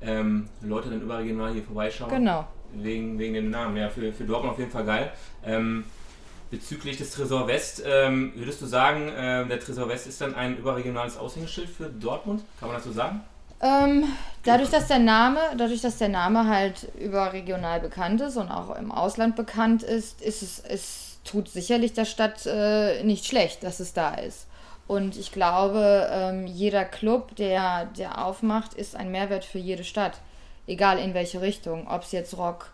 [0.00, 2.10] ähm, Leute dann überregional hier vorbeischauen.
[2.10, 2.46] Genau.
[2.74, 3.76] Wegen, wegen dem Namen.
[3.76, 5.12] Ja, für, für Dortmund auf jeden Fall geil.
[5.44, 5.84] Ähm,
[6.50, 10.56] bezüglich des Tresor West, ähm, würdest du sagen, äh, der Tresor West ist dann ein
[10.56, 12.42] überregionales Aushängeschild für Dortmund?
[12.58, 13.22] Kann man das so sagen?
[13.60, 14.04] Ähm,
[14.44, 18.92] dadurch, dass der Name, dadurch, dass der Name halt überregional bekannt ist und auch im
[18.92, 23.92] Ausland bekannt ist, ist es, es tut sicherlich der Stadt äh, nicht schlecht, dass es
[23.92, 24.46] da ist.
[24.86, 30.18] Und ich glaube, ähm, jeder Club, der, der aufmacht, ist ein Mehrwert für jede Stadt.
[30.66, 31.86] Egal in welche Richtung.
[31.88, 32.72] Ob es jetzt Rock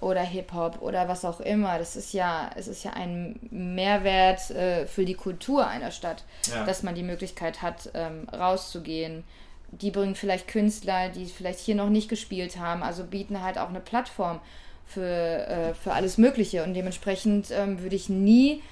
[0.00, 1.78] oder Hip-Hop oder was auch immer.
[1.78, 6.64] Das ist ja, es ist ja ein Mehrwert äh, für die Kultur einer Stadt, ja.
[6.64, 9.24] dass man die Möglichkeit hat, ähm, rauszugehen.
[9.72, 13.68] Die bringen vielleicht Künstler, die vielleicht hier noch nicht gespielt haben, also bieten halt auch
[13.68, 14.40] eine Plattform
[14.86, 16.64] für, äh, für alles Mögliche.
[16.64, 18.62] Und dementsprechend ähm, würde ich nie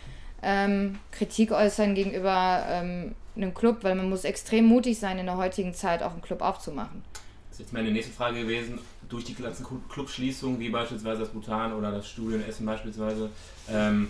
[0.42, 5.36] ähm, Kritik äußern gegenüber ähm, einem Club, weil man muss extrem mutig sein, in der
[5.36, 7.02] heutigen Zeit auch einen Club aufzumachen.
[7.50, 8.78] Das ist jetzt meine nächste Frage gewesen.
[9.08, 13.30] Durch die ganzen Clubschließungen, wie beispielsweise das Bhutan oder das Studio in Essen beispielsweise,
[13.70, 14.08] ähm,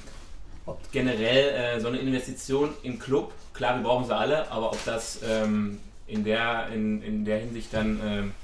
[0.67, 4.85] ob generell äh, so eine Investition in Club, klar, wir brauchen sie alle, aber ob
[4.85, 8.35] das ähm, in, der, in, in der Hinsicht dann ähm,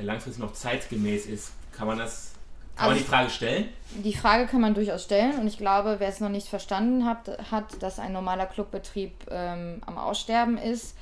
[0.00, 2.32] langfristig noch zeitgemäß ist, kann man das
[2.76, 3.68] kann also man die Frage stellen?
[4.02, 7.38] Die Frage kann man durchaus stellen und ich glaube, wer es noch nicht verstanden hat,
[7.50, 10.96] hat dass ein normaler Clubbetrieb ähm, am Aussterben ist,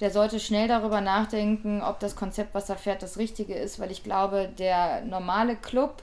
[0.00, 3.92] der sollte schnell darüber nachdenken, ob das Konzept, was er fährt, das Richtige ist, weil
[3.92, 6.02] ich glaube, der normale Club,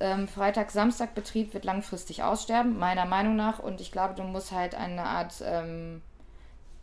[0.00, 3.58] ähm, Freitag-Samstag-Betrieb wird langfristig aussterben, meiner Meinung nach.
[3.58, 6.02] Und ich glaube, du musst halt eine Art ähm,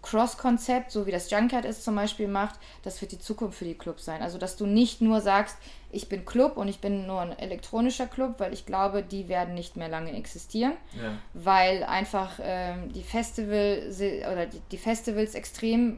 [0.02, 3.74] Cross-Konzept, so wie das Junkyard es zum Beispiel macht, das wird die Zukunft für die
[3.74, 4.22] Clubs sein.
[4.22, 5.58] Also, dass du nicht nur sagst,
[5.92, 9.56] ich bin Club und ich bin nur ein elektronischer Club, weil ich glaube, die werden
[9.56, 11.12] nicht mehr lange existieren, ja.
[11.34, 13.84] weil einfach ähm, die Festival
[14.32, 15.98] oder die, die, Festivals extrem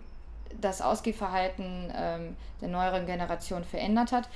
[0.59, 4.29] das Ausgehverhalten ähm, der neueren Generation verändert hat.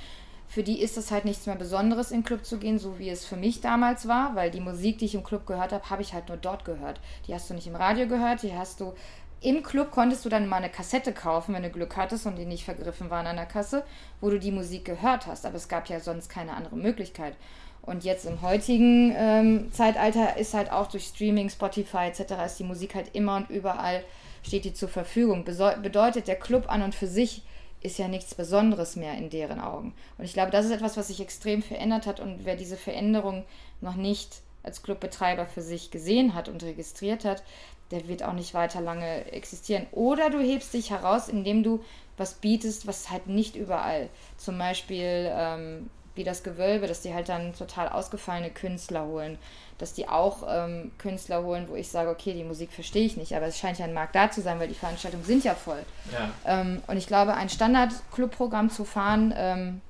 [0.48, 3.10] Für die ist es halt nichts mehr Besonderes, in den Club zu gehen, so wie
[3.10, 6.02] es für mich damals war, weil die Musik, die ich im Club gehört habe, habe
[6.02, 7.00] ich halt nur dort gehört.
[7.26, 8.94] Die hast du nicht im Radio gehört, die hast du
[9.40, 12.46] im Club konntest du dann mal eine Kassette kaufen, wenn du Glück hattest und die
[12.46, 13.84] nicht vergriffen waren an der Kasse,
[14.20, 15.44] wo du die Musik gehört hast.
[15.44, 17.34] Aber es gab ja sonst keine andere Möglichkeit.
[17.82, 22.32] Und jetzt im heutigen ähm, Zeitalter ist halt auch durch Streaming, Spotify etc.
[22.44, 24.02] ist die Musik halt immer und überall
[24.42, 25.44] steht die zur Verfügung.
[25.44, 27.42] Beso bedeutet, der Club an und für sich
[27.82, 29.94] ist ja nichts Besonderes mehr in deren Augen.
[30.18, 32.18] Und ich glaube, das ist etwas, was sich extrem verändert hat.
[32.18, 33.44] Und wer diese Veränderung
[33.80, 37.44] noch nicht als Clubbetreiber für sich gesehen hat und registriert hat,
[37.90, 39.86] der wird auch nicht weiter lange existieren.
[39.92, 41.84] Oder du hebst dich heraus, indem du
[42.16, 44.08] was bietest, was halt nicht überall.
[44.36, 49.38] Zum Beispiel ähm, wie das Gewölbe, dass die halt dann total ausgefallene Künstler holen.
[49.78, 53.36] Dass die auch ähm, Künstler holen, wo ich sage, okay, die Musik verstehe ich nicht,
[53.36, 55.84] aber es scheint ja ein Markt da zu sein, weil die Veranstaltungen sind ja voll.
[56.12, 56.60] Ja.
[56.60, 59.80] Ähm, und ich glaube, ein Standard-Club-Programm zu fahren, ähm,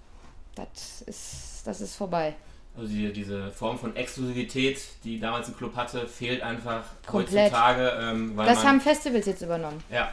[0.56, 2.34] das, ist, das ist vorbei.
[2.76, 7.52] Also die, diese Form von Exklusivität, die damals ein Club hatte, fehlt einfach Komplett.
[7.52, 7.92] heutzutage.
[8.00, 9.82] Ähm, das haben Festivals jetzt übernommen.
[9.90, 10.12] Ja,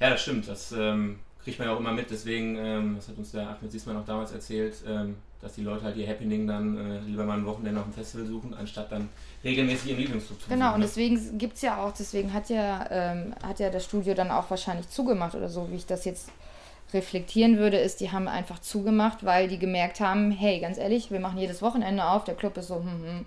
[0.00, 0.48] ja das stimmt.
[0.48, 2.10] Das ähm, kriegt man ja auch immer mit.
[2.10, 5.84] Deswegen, ähm, das hat uns der Ahmed Siesmann auch damals erzählt, ähm, dass die Leute
[5.84, 9.08] halt ihr Happening dann äh, lieber mal ein Wochenende auf dem Festival suchen, anstatt dann
[9.42, 10.86] regelmäßig ihren Lieblingsclub zu Genau, suchen, und ne?
[10.86, 14.50] deswegen gibt es ja auch, deswegen hat ja, ähm, hat ja das Studio dann auch
[14.50, 16.30] wahrscheinlich zugemacht oder so, wie ich das jetzt
[16.94, 21.20] reflektieren würde, ist, die haben einfach zugemacht, weil die gemerkt haben, hey, ganz ehrlich, wir
[21.20, 23.26] machen jedes Wochenende auf, der Club ist so hm, hm,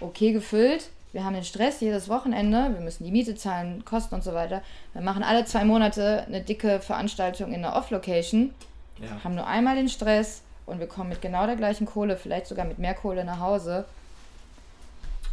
[0.00, 4.22] okay gefüllt, wir haben den Stress jedes Wochenende, wir müssen die Miete zahlen, Kosten und
[4.22, 4.62] so weiter.
[4.92, 8.54] Wir machen alle zwei Monate eine dicke Veranstaltung in der Off-Location.
[9.00, 9.24] ja.
[9.24, 12.64] haben nur einmal den Stress und wir kommen mit genau der gleichen Kohle, vielleicht sogar
[12.64, 13.86] mit mehr Kohle nach Hause.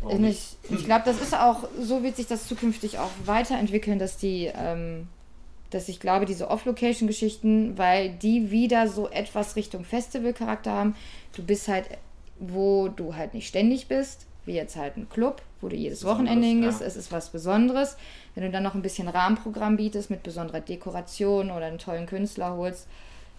[0.10, 4.51] Ich ich glaube, das ist auch, so wird sich das zukünftig auch weiterentwickeln, dass die,
[4.55, 5.07] ähm,
[5.69, 10.95] dass ich glaube, diese Off-Location-Geschichten, weil die wieder so etwas Richtung Festival-Charakter haben,
[11.36, 11.89] du bist halt,
[12.39, 16.47] wo du halt nicht ständig bist, wie jetzt halt ein Club, wo du jedes Wochenende
[16.47, 16.88] hingehst, ja.
[16.88, 17.97] es ist was Besonderes.
[18.34, 22.56] Wenn du dann noch ein bisschen Rahmenprogramm bietest mit besonderer Dekoration oder einen tollen Künstler
[22.56, 22.88] holst,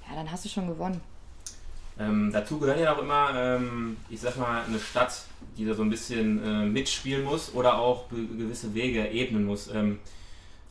[0.09, 1.01] ja, dann hast du schon gewonnen.
[1.99, 5.23] Ähm, dazu gehört ja auch immer, ähm, ich sag mal, eine Stadt,
[5.57, 9.69] die da so ein bisschen äh, mitspielen muss oder auch gewisse Wege ebnen muss.
[9.75, 9.99] Ähm,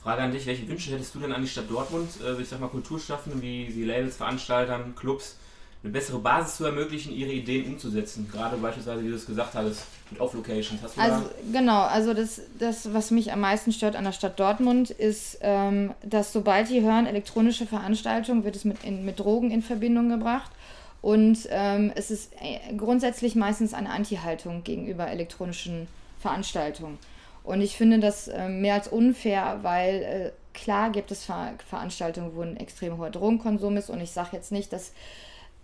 [0.01, 2.59] Frage an dich, welche Wünsche hättest du denn an die Stadt Dortmund, äh, ich sag
[2.59, 5.35] mal Kulturschaffenden wie die Labels, Veranstaltern, Clubs,
[5.83, 8.29] eine bessere Basis zu ermöglichen, ihre Ideen umzusetzen?
[8.31, 10.81] Gerade beispielsweise, wie du es gesagt hattest, mit Off-Locations.
[10.83, 14.89] also da genau, also das, das, was mich am meisten stört an der Stadt Dortmund,
[14.89, 19.61] ist, ähm, dass sobald die hören, elektronische Veranstaltungen, wird es mit, in, mit Drogen in
[19.61, 20.51] Verbindung gebracht.
[21.01, 25.87] Und ähm, es ist äh, grundsätzlich meistens eine Anti-Haltung gegenüber elektronischen
[26.19, 26.97] Veranstaltungen.
[27.47, 32.35] Und ich finde das äh, mehr als unfair, weil äh, klar gibt es Ver Veranstaltungen,
[32.35, 33.89] wo ein extrem hoher Drogenkonsum ist.
[33.89, 34.91] Und ich sage jetzt nicht, dass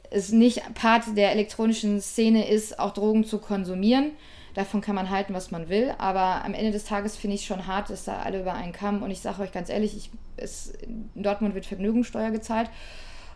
[0.10, 4.12] es nicht Part der elektronischen Szene ist, auch Drogen zu konsumieren.
[4.54, 5.94] Davon kann man halten, was man will.
[5.98, 9.04] Aber am Ende des Tages finde ich schon hart, dass da alle über einen Kamm.
[9.04, 12.70] Und ich sage euch ganz ehrlich, ich, es, in Dortmund wird Vergnügungssteuer gezahlt.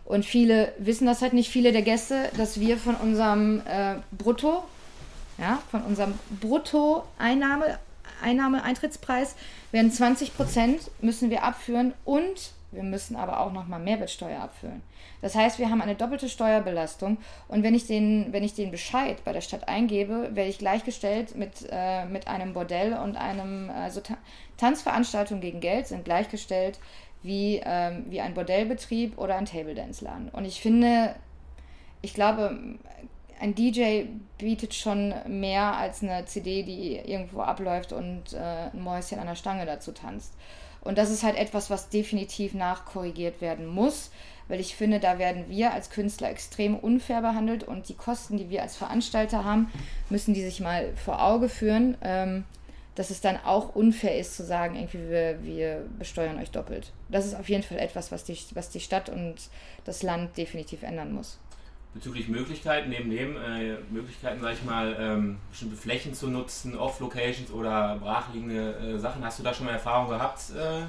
[0.06, 4.64] Und viele wissen das halt nicht, viele der Gäste, dass wir von unserem äh, Brutto,
[5.36, 7.78] ja, von unserem Brutto-Einnahme,
[8.22, 9.36] Einnahme-Eintrittspreis
[9.72, 14.82] werden 20 Prozent müssen wir abführen und wir müssen aber auch nochmal Mehrwertsteuer abführen.
[15.22, 17.16] Das heißt, wir haben eine doppelte Steuerbelastung
[17.48, 21.34] und wenn ich den, wenn ich den Bescheid bei der Stadt eingebe, werde ich gleichgestellt
[21.34, 24.02] mit, äh, mit einem Bordell und einem, also
[24.58, 26.78] Tanzveranstaltungen gegen Geld sind gleichgestellt
[27.22, 30.28] wie, ähm, wie ein Bordellbetrieb oder ein Table Dance Laden.
[30.28, 31.14] Und ich finde,
[32.02, 32.58] ich glaube,
[33.40, 34.04] ein DJ
[34.38, 39.36] bietet schon mehr als eine CD, die irgendwo abläuft und äh, ein Mäuschen an der
[39.36, 40.34] Stange dazu tanzt.
[40.80, 44.10] Und das ist halt etwas, was definitiv nachkorrigiert werden muss,
[44.48, 48.48] weil ich finde, da werden wir als Künstler extrem unfair behandelt und die Kosten, die
[48.48, 49.70] wir als Veranstalter haben,
[50.08, 51.96] müssen die sich mal vor Auge führen.
[52.02, 52.44] Ähm,
[52.94, 56.92] dass es dann auch unfair ist zu sagen, irgendwie wir, wir besteuern euch doppelt.
[57.08, 59.36] Das ist auf jeden Fall etwas, was die, was die Stadt und
[59.84, 61.38] das Land definitiv ändern muss.
[61.98, 67.50] Bezüglich Möglichkeiten, neben dem äh, Möglichkeiten, sag ich mal, ähm, bestimmte Flächen zu nutzen, Off-Locations
[67.50, 70.38] oder brachliegende äh, Sachen, hast du da schon mal Erfahrung gehabt?
[70.50, 70.82] Äh,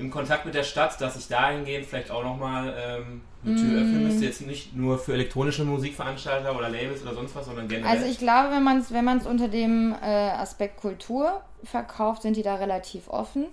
[0.00, 3.76] im Kontakt mit der Stadt, dass ich dahingehend vielleicht auch nochmal ähm, eine Tür mm.
[3.76, 4.24] öffnen müsste.
[4.24, 7.96] Jetzt nicht nur für elektronische Musikveranstalter oder Labels oder sonst was, sondern generell.
[7.98, 12.42] Also ich glaube, wenn man es wenn unter dem äh, Aspekt Kultur verkauft, sind die
[12.42, 13.46] da relativ offen.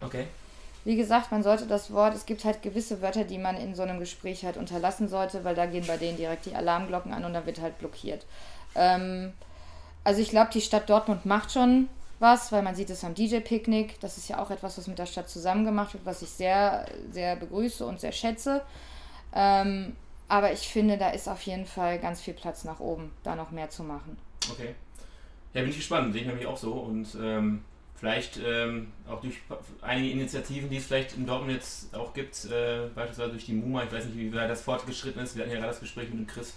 [0.00, 0.24] Okay.
[0.88, 3.82] Wie gesagt, man sollte das Wort, es gibt halt gewisse Wörter, die man in so
[3.82, 7.34] einem Gespräch halt unterlassen sollte, weil da gehen bei denen direkt die Alarmglocken an und
[7.34, 8.24] dann wird halt blockiert.
[8.74, 9.34] Ähm,
[10.02, 14.00] also ich glaube, die Stadt Dortmund macht schon was, weil man sieht es am DJ-Picknick.
[14.00, 16.86] Das ist ja auch etwas, was mit der Stadt zusammen gemacht wird, was ich sehr,
[17.10, 18.62] sehr begrüße und sehr schätze.
[19.34, 19.94] Ähm,
[20.26, 23.50] aber ich finde, da ist auf jeden Fall ganz viel Platz nach oben, da noch
[23.50, 24.16] mehr zu machen.
[24.50, 24.74] Okay.
[25.52, 26.14] Ja, bin ich gespannt.
[26.14, 26.72] Sehe ich nämlich auch so.
[26.72, 27.62] Und ähm,
[27.98, 29.38] vielleicht ähm, auch durch
[29.82, 33.84] einige Initiativen, die es vielleicht in Dortmund jetzt auch gibt, äh, beispielsweise durch die MUMA.
[33.84, 35.34] Ich weiß nicht, wie weit das fortgeschritten ist.
[35.34, 36.54] Wir hatten ja gerade das Gespräch mit dem Chris,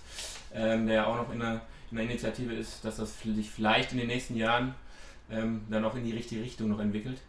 [0.53, 3.91] ähm, der ja auch noch in einer, in einer Initiative ist, dass das sich vielleicht
[3.91, 4.75] in den nächsten Jahren
[5.31, 7.19] ähm, dann auch in die richtige Richtung noch entwickelt.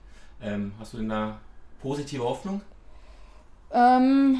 [0.42, 1.40] Ähm, hast du denn da
[1.80, 2.60] positive Hoffnung?
[3.72, 4.36] Ähm,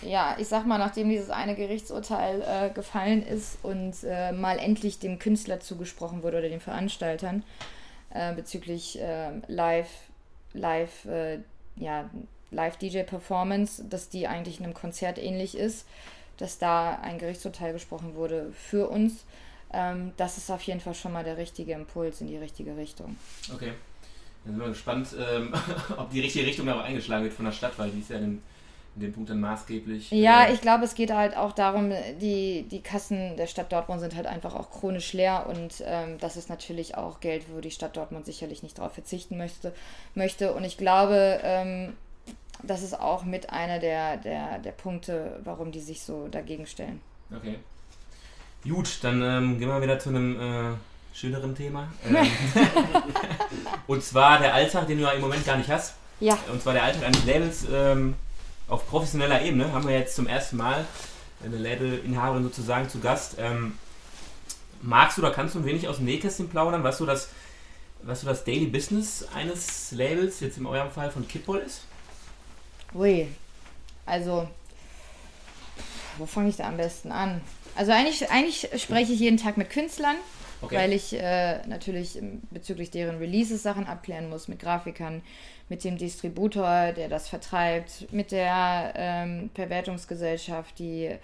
[0.00, 4.98] ja, ich sag mal, nachdem dieses eine Gerichtsurteil äh, gefallen ist und äh, mal endlich
[4.98, 7.42] dem Künstler zugesprochen wurde oder den Veranstaltern
[8.14, 9.90] äh, bezüglich ähm, Live,
[10.52, 11.38] Live, äh,
[11.76, 12.10] ja,
[12.50, 15.86] Live-DJ-Performance, dass die eigentlich einem Konzert ähnlich ist,
[16.36, 19.24] dass da ein Gerichtsurteil gesprochen wurde für uns
[19.72, 23.16] ähm, das ist auf jeden Fall schon mal der richtige Impuls in die richtige Richtung.
[23.52, 23.72] Okay.
[24.44, 25.54] Dann sind wir gespannt, ähm,
[25.96, 28.42] ob die richtige Richtung aber eingeschlagen wird von der Stadt, weil die ist ja in,
[28.94, 30.10] in dem Punkt dann maßgeblich.
[30.10, 34.00] Ja, äh, ich glaube, es geht halt auch darum, die, die Kassen der Stadt Dortmund
[34.00, 37.70] sind halt einfach auch chronisch leer und ähm, das ist natürlich auch Geld, wo die
[37.70, 39.72] Stadt Dortmund sicherlich nicht darauf verzichten möchte.
[40.14, 40.52] möchte.
[40.52, 41.94] Und ich glaube, ähm,
[42.62, 47.00] das ist auch mit einer der, der, der Punkte, warum die sich so dagegen stellen.
[47.34, 47.56] Okay.
[48.64, 50.76] Gut, dann ähm, gehen wir wieder zu einem äh,
[51.14, 51.88] schöneren Thema.
[52.06, 52.14] Ähm,
[53.86, 55.94] und zwar der Alltag, den du ja im Moment gar nicht hast.
[56.20, 56.38] Ja.
[56.52, 58.14] Und zwar der Alltag eines Labels ähm,
[58.72, 59.72] auf professioneller Ebene.
[59.72, 60.86] Haben wir jetzt zum ersten Mal
[61.44, 63.36] eine Labelinhaberin sozusagen zu Gast.
[63.38, 63.78] Ähm,
[64.80, 67.28] magst du oder kannst du ein wenig aus dem Nähkästchen plaudern, was so das,
[68.02, 71.82] was so das Daily Business eines Labels, jetzt in eurem Fall von Kidball ist?
[72.94, 73.28] Ui,
[74.06, 74.48] also
[76.18, 77.40] wo fange ich da am besten an?
[77.74, 80.16] Also eigentlich, eigentlich spreche ich jeden Tag mit Künstlern,
[80.60, 80.76] Okay.
[80.76, 85.22] weil ich äh, natürlich bezüglich deren Releases Sachen abklären muss, mit Grafikern,
[85.72, 91.16] mit dem Distributor, der das vertreibt, mit der ähm, Verwertungsgesellschaft, die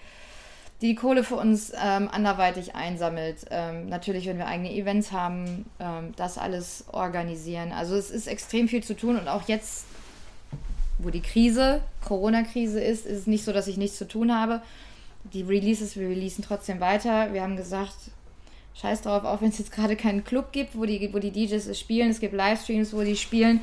[0.81, 3.45] die Kohle für uns ähm, anderweitig einsammelt.
[3.51, 7.71] Ähm, natürlich, wenn wir eigene Events haben, ähm, das alles organisieren.
[7.71, 9.85] Also es ist extrem viel zu tun und auch jetzt,
[10.97, 14.63] wo die Krise, Corona-Krise ist, ist es nicht so, dass ich nichts zu tun habe.
[15.31, 17.33] Die Releases, wir releasen trotzdem weiter.
[17.33, 17.97] Wir haben gesagt,
[18.81, 21.77] scheiß drauf, auch wenn es jetzt gerade keinen Club gibt, wo die, wo die DJs
[21.77, 22.09] spielen.
[22.09, 23.61] Es gibt Livestreams, wo die spielen.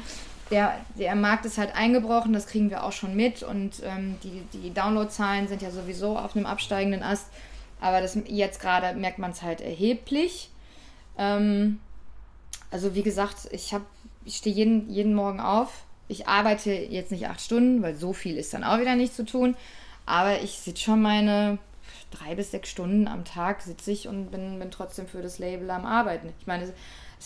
[0.51, 3.43] Der, der Markt ist halt eingebrochen, das kriegen wir auch schon mit.
[3.43, 7.27] Und ähm, die, die Downloadzahlen sind ja sowieso auf einem absteigenden Ast.
[7.81, 10.51] Aber das, jetzt gerade merkt man es halt erheblich.
[11.19, 11.81] Ähm,
[12.71, 13.75] also wie gesagt, ich,
[14.25, 15.85] ich stehe jeden, jeden Morgen auf.
[16.09, 19.25] Ich arbeite jetzt nicht acht Stunden, weil so viel ist dann auch wieder nicht zu
[19.25, 19.57] tun.
[20.07, 21.59] Aber ich sitze schon meine
[22.11, 25.71] drei bis sechs Stunden am Tag sitze ich und bin, bin trotzdem für das Label
[25.71, 26.33] am Arbeiten.
[26.41, 26.73] Ich meine,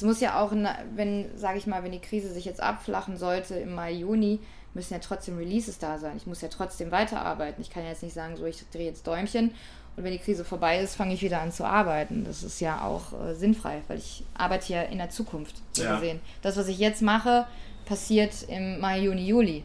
[0.00, 3.16] es, muss ja auch, na- wenn, sage ich mal, wenn die Krise sich jetzt abflachen
[3.16, 4.40] sollte im Mai, Juni,
[4.74, 6.16] müssen ja trotzdem Releases da sein.
[6.16, 7.60] Ich muss ja trotzdem weiterarbeiten.
[7.60, 9.52] Ich kann ja jetzt nicht sagen, so ich drehe jetzt Däumchen
[9.96, 12.24] und wenn die Krise vorbei ist, fange ich wieder an zu arbeiten.
[12.24, 15.94] Das ist ja auch äh, sinnfrei, weil ich arbeite ja in der Zukunft so Ja.
[15.96, 16.20] gesehen.
[16.42, 17.46] Das, was ich jetzt mache,
[17.84, 19.64] passiert im Mai, Juni, Juli.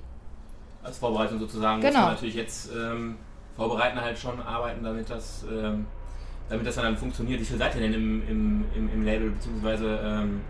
[0.84, 1.94] Als Vorbereitung sozusagen Genau.
[1.94, 3.16] muss man natürlich jetzt ähm,
[3.56, 5.86] vorbereiten, halt schon arbeiten, damit das, ähm,
[6.50, 7.40] damit das dann funktioniert.
[7.42, 10.42] Wie viel seid ihr denn im, im, im, im Label, beziehungsweise ähm,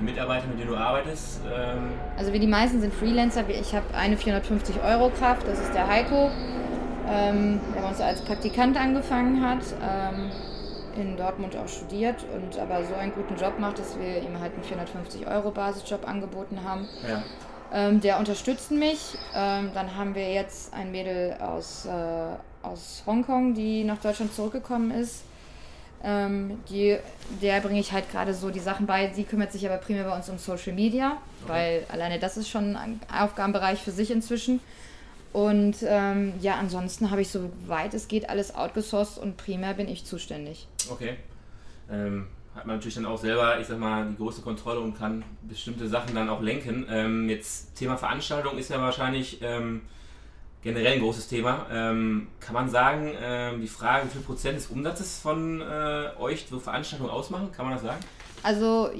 [0.00, 1.40] die Mitarbeiter, mit denen du arbeitest?
[1.46, 3.44] Ähm, Also wie die meisten sind Freelancer.
[3.48, 6.30] Ich habe eine 450 Euro Kraft, das ist der Heiko,
[7.08, 10.30] ähm, der bei uns als Praktikant angefangen hat, ähm,
[11.00, 14.54] in Dortmund auch studiert und aber so einen guten Job macht, dass wir ihm halt
[14.54, 16.88] einen 450 Euro Basisjob angeboten haben.
[17.08, 17.22] ja.
[17.72, 19.18] Ähm, der unterstützt mich.
[19.34, 21.90] Ähm, dann haben wir jetzt ein Mädel aus, äh,
[22.66, 25.24] aus Hongkong, die nach Deutschland zurückgekommen ist.
[26.08, 26.96] Ähm, die,
[27.42, 29.12] der bringe ich halt gerade so die Sachen bei.
[29.12, 31.16] Sie kümmert sich aber primär bei uns um Social Media,
[31.48, 34.60] weil alleine das ist schon ein Aufgabenbereich für sich inzwischen.
[35.32, 39.88] Und ähm, ja, ansonsten habe ich so weit es geht alles outgesourced und primär bin
[39.88, 40.68] ich zuständig.
[40.88, 41.16] Okay.
[41.90, 45.24] Ähm, hat man natürlich dann auch selber, ich sag mal, die große Kontrolle und kann
[45.42, 46.86] bestimmte Sachen dann auch lenken.
[46.88, 49.82] Ähm, jetzt Thema Veranstaltung ist ja wahrscheinlich ähm,
[50.66, 51.66] generell ein großes Thema.
[51.70, 56.46] Ähm, kann man sagen, ähm, die Frage, wie viel Prozent des Umsatzes von äh, euch
[56.50, 57.52] so Veranstaltungen ausmachen?
[57.52, 58.00] Kann man das sagen?
[58.42, 58.90] Also,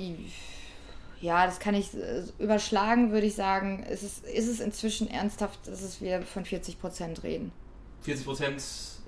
[1.21, 3.83] ja, das kann ich äh, überschlagen, würde ich sagen.
[3.83, 7.51] Ist es, ist es inzwischen ernsthaft, dass wir von 40 Prozent reden?
[8.03, 8.57] 40 Prozent,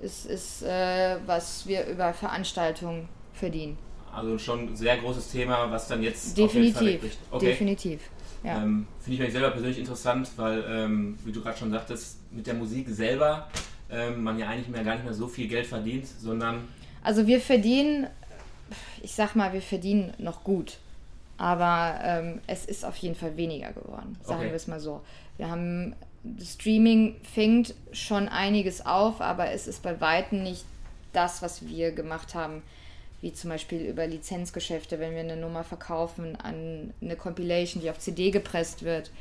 [0.01, 3.77] Ist, ist äh, was wir über Veranstaltungen verdienen.
[4.13, 6.93] also schon ein sehr großes Thema, was dann jetzt auf jeden Fall Definitiv.
[7.03, 7.19] wegbricht.
[7.31, 7.45] Okay.
[7.45, 8.01] Definitiv.
[8.43, 8.63] Ja.
[8.63, 12.47] Ähm, Finde ich mich selber persönlich interessant, weil, ähm, wie du gerade schon sagtest, mit
[12.47, 13.49] der Musik selber
[13.91, 16.67] ähm, man ja eigentlich mehr gar nicht mehr so viel Geld verdient, sondern
[17.03, 18.07] Also wir verdienen,
[19.01, 20.77] ich sag mal, wir verdienen noch gut.
[21.37, 24.49] Aber ähm, es ist auf jeden Fall weniger geworden, sagen Okay.
[24.49, 25.01] wir es mal so.
[25.37, 25.95] Wir haben,
[26.43, 30.65] Streaming fängt schon einiges auf, aber es ist bei Weitem nicht
[31.13, 32.61] das, was wir gemacht haben,
[33.21, 37.99] wie zum Beispiel über Lizenzgeschäfte, wenn wir eine Nummer verkaufen an eine Compilation, die auf
[37.99, 39.11] CD gepresst wird,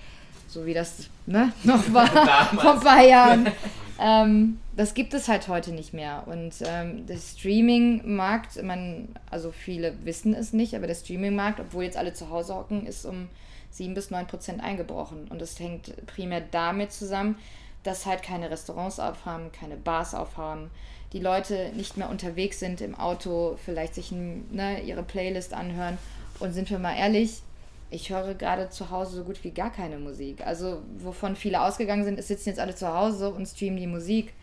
[0.47, 3.53] so wie das ne, noch war vor ein paar Jahren.
[4.01, 6.23] ähm, das gibt es halt heute nicht mehr.
[6.27, 11.97] Und ähm, der Streaming-Markt, man, also viele wissen es nicht, aber der Streaming-Markt, obwohl jetzt
[11.97, 13.29] alle zu Hause hocken, ist um
[13.71, 15.27] 7 bis 9 Prozent eingebrochen.
[15.29, 17.37] Und das hängt primär damit zusammen,
[17.83, 20.71] dass halt keine Restaurants aufhaben, keine Bars aufhaben,
[21.13, 25.97] die Leute nicht mehr unterwegs sind im Auto, vielleicht sich ne, ihre Playlist anhören.
[26.41, 27.43] Und sind wir mal ehrlich,
[27.91, 30.47] ich höre gerade zu Hause so gut wie gar keine Musik.
[30.47, 34.35] Also, wovon viele ausgegangen sind, es sitzen jetzt alle zu Hause und streamen die Musik.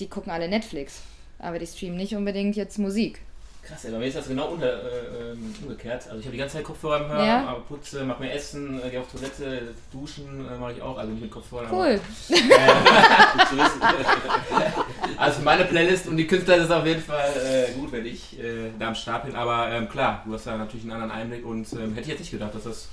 [0.00, 1.00] Die gucken alle Netflix.
[1.38, 3.20] Aber die streamen nicht unbedingt jetzt Musik.
[3.62, 6.04] krass, ey, bei mir ist das genau unter, äh, umgekehrt.
[6.06, 7.46] Also ich habe die ganze Zeit Kopfhörer im Hören, Ja.
[7.48, 11.10] aber putze, mach mir Essen, äh, gehe auf Toilette, duschen äh, mache ich auch, also
[11.12, 11.68] nicht mit Kopfhörern.
[11.72, 12.00] Cool.
[12.30, 13.80] Aber, wissen.
[15.18, 18.38] also meine Playlist und die Künstler ist es auf jeden Fall äh, gut, wenn ich
[18.38, 19.34] äh, da am Start bin.
[19.34, 22.20] Aber ähm, klar, du hast da natürlich einen anderen Einblick und ähm, hätte ich jetzt
[22.20, 22.88] nicht gedacht, dass das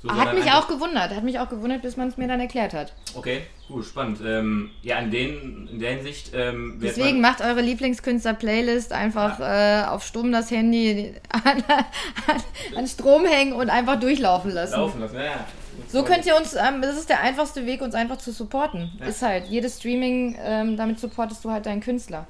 [0.00, 1.10] so Hat mich auch gewundert.
[1.10, 2.92] Hat mich auch gewundert, bis man es mir dann erklärt hat.
[3.16, 4.20] Okay, gut, spannend.
[4.24, 6.30] Ähm, ja, in, den, in der Hinsicht.
[6.34, 11.42] Ähm, Deswegen macht eure Lieblingskünstler-Playlist einfach äh, auf stumm das Handy an,
[12.28, 12.42] an,
[12.76, 14.74] an Strom hängen und einfach durchlaufen lassen.
[14.74, 15.16] laufen lassen.
[15.16, 15.44] Ja,
[15.88, 18.90] So könnt ihr uns, ähm, das ist der einfachste Weg, uns einfach zu supporten.
[19.00, 19.06] Ja.
[19.06, 22.26] Ist halt, jedes Streaming, ähm, damit supportest du halt deinen Künstler.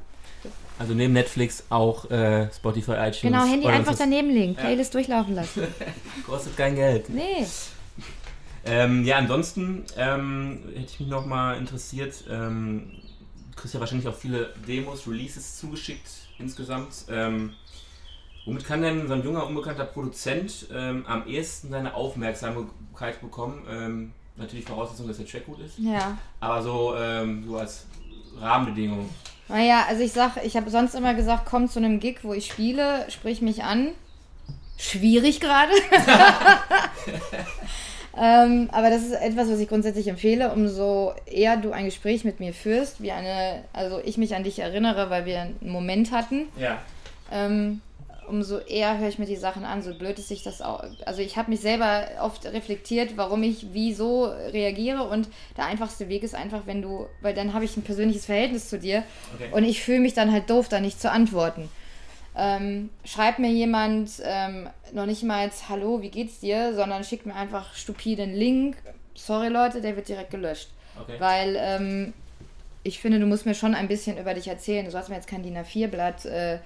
[0.78, 3.22] Also neben Netflix auch äh, Spotify, iTunes.
[3.22, 5.66] Genau, Handy einfach daneben legen, Playlist durchlaufen lassen.
[6.26, 7.08] Kostet kein Geld.
[7.08, 7.46] Nee.
[8.64, 12.24] Ähm, ja, ansonsten ähm, hätte ich mich noch mal interessiert.
[12.30, 12.92] Ähm,
[13.56, 17.06] kriegst ja wahrscheinlich auch viele Demos, Releases zugeschickt insgesamt.
[18.48, 23.66] Womit kann denn so ein junger, unbekannter Produzent ähm, am ehesten seine Aufmerksamkeit bekommen?
[23.70, 25.78] Ähm, natürlich Voraussetzung, dass der Track gut ist.
[25.78, 26.16] Ja.
[26.40, 27.84] Aber so, ähm, so als
[28.40, 29.10] Rahmenbedingung.
[29.48, 32.46] Naja, also ich sag, ich habe sonst immer gesagt, komm zu einem Gig, wo ich
[32.46, 33.88] spiele, sprich mich an.
[34.78, 35.72] Schwierig gerade.
[38.16, 42.40] ähm, aber das ist etwas, was ich grundsätzlich empfehle, umso eher du ein Gespräch mit
[42.40, 46.46] mir führst, wie eine, also ich mich an dich erinnere, weil wir einen Moment hatten.
[46.58, 46.78] Ja.
[47.30, 47.82] Ähm,
[48.28, 50.84] umso eher höre ich mir die Sachen an, so blöd ist sich das auch.
[51.06, 56.22] Also ich habe mich selber oft reflektiert, warum ich wieso reagiere und der einfachste Weg
[56.22, 59.02] ist einfach, wenn du, weil dann habe ich ein persönliches Verhältnis zu dir
[59.34, 59.48] Okay.
[59.52, 61.68] und ich fühle mich dann halt doof, da nicht zu antworten.
[62.36, 67.26] Ähm, schreibt mir jemand ähm, noch nicht mal jetzt Hallo, wie geht's dir, sondern schickt
[67.26, 68.76] mir einfach stupiden Link.
[69.14, 70.68] Sorry Leute, der wird direkt gelöscht.
[71.00, 71.16] Okay.
[71.18, 72.12] Weil ähm,
[72.84, 74.84] ich finde, du musst mir schon ein bisschen über dich erzählen.
[74.84, 76.58] Du sollst mir jetzt kein DIN A4-Blatt, äh,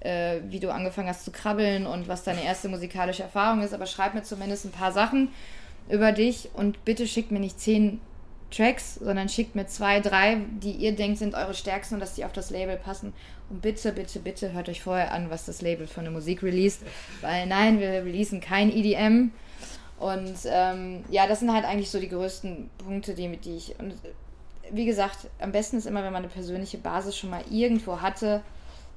[0.00, 3.86] äh, wie du angefangen hast zu krabbeln und was deine erste musikalische Erfahrung ist, aber
[3.86, 5.30] schreib mir zumindest ein paar Sachen
[5.88, 8.00] über dich und bitte schickt mir nicht zehn
[8.50, 12.24] Tracks, sondern schickt mir zwei, drei, die ihr denkt sind eure stärksten und dass die
[12.24, 13.12] auf das Label passen.
[13.50, 16.82] Und bitte, bitte, bitte hört euch vorher an, was das Label für eine Musik released.
[17.20, 19.32] Weil nein, wir releasen kein EDM.
[19.98, 23.78] Und ähm, ja, das sind halt eigentlich so die größten Punkte, die, die ich.
[23.78, 23.94] Und
[24.70, 28.42] wie gesagt, am besten ist immer, wenn man eine persönliche Basis schon mal irgendwo hatte,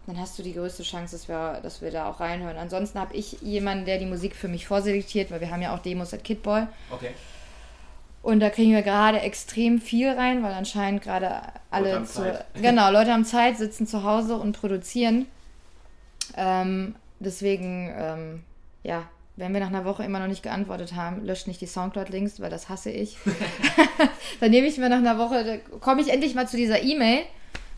[0.08, 2.58] dann hast du die größte Chance, dass wir, dass wir da auch reinhören.
[2.58, 5.80] Ansonsten habe ich jemanden, der die Musik für mich vorselektiert, weil wir haben ja auch
[5.80, 6.64] Demos at Kidboy.
[6.90, 7.12] Okay.
[8.24, 12.92] Und da kriegen wir gerade extrem viel rein, weil anscheinend gerade alle haben zu, genau
[12.92, 15.28] Leute haben Zeit, sitzen zu Hause und produzieren.
[16.36, 18.44] Ähm, deswegen ähm,
[18.84, 22.40] ja, wenn wir nach einer Woche immer noch nicht geantwortet haben, löscht nicht die Soundcloud-Links,
[22.40, 23.18] weil das hasse ich.
[24.40, 27.24] dann nehme ich mir nach einer Woche, komme ich endlich mal zu dieser E-Mail,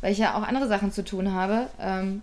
[0.03, 1.69] weil ich ja auch andere Sachen zu tun habe.
[1.79, 2.21] Ähm,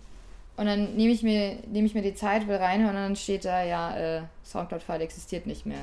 [0.58, 3.46] und dann nehme ich, mir, nehme ich mir die Zeit, will reinhören und dann steht
[3.46, 5.78] da, ja, äh, Soundcloud-File existiert nicht mehr.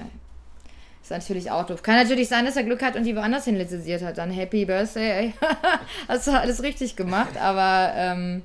[1.01, 1.81] Ist natürlich auch doof.
[1.81, 4.19] Kann natürlich sein, dass er Glück hat und die woanders hin lizenziert hat.
[4.19, 5.33] Dann Happy Birthday, ey.
[6.07, 7.35] Hast du alles richtig gemacht.
[7.41, 8.43] Aber ähm,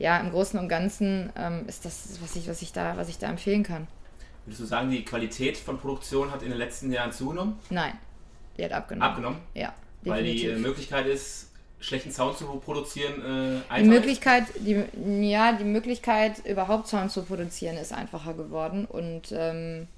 [0.00, 3.18] ja, im Großen und Ganzen ähm, ist das, was ich, was, ich da, was ich
[3.18, 3.86] da empfehlen kann.
[4.46, 7.56] Würdest du sagen, die Qualität von Produktion hat in den letzten Jahren zugenommen?
[7.68, 7.92] Nein,
[8.58, 9.08] die hat abgenommen.
[9.08, 9.38] Abgenommen?
[9.54, 10.66] Ja, Weil die äh, definitiv.
[10.66, 11.49] Möglichkeit ist,
[11.80, 14.84] schlechten Sound zu produzieren, äh, Die Möglichkeit, die,
[15.28, 18.84] ja, die Möglichkeit, überhaupt Sound zu produzieren, ist einfacher geworden.
[18.84, 19.88] Und ähm,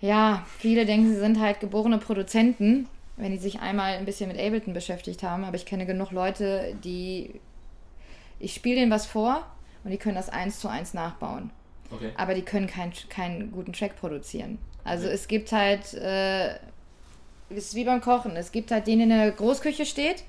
[0.00, 4.38] ja, viele denken, sie sind halt geborene Produzenten, wenn die sich einmal ein bisschen mit
[4.40, 5.44] Ableton beschäftigt haben.
[5.44, 7.40] Aber ich kenne genug Leute, die.
[8.38, 9.44] Ich spiele denen was vor
[9.84, 11.50] und die können das eins zu eins nachbauen.
[11.90, 12.12] Okay.
[12.16, 14.58] Aber die können keinen keinen guten Track produzieren.
[14.84, 15.14] Also Okay.
[15.14, 16.54] es gibt halt, äh,
[17.50, 20.24] ist wie beim Kochen, es gibt halt den, der in der Großküche steht,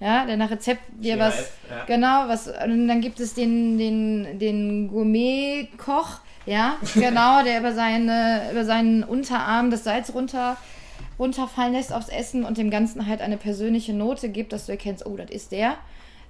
[0.00, 1.84] ja, der nach Rezept dir was, ja.
[1.86, 8.50] genau, was, und dann gibt es den, den, den Gourmet-Koch, ja, genau, der über, seine,
[8.50, 10.56] über seinen Unterarm das Salz runter,
[11.18, 15.06] runterfallen lässt aufs Essen und dem Ganzen halt eine persönliche Note gibt, dass du erkennst,
[15.06, 15.76] oh, das ist der.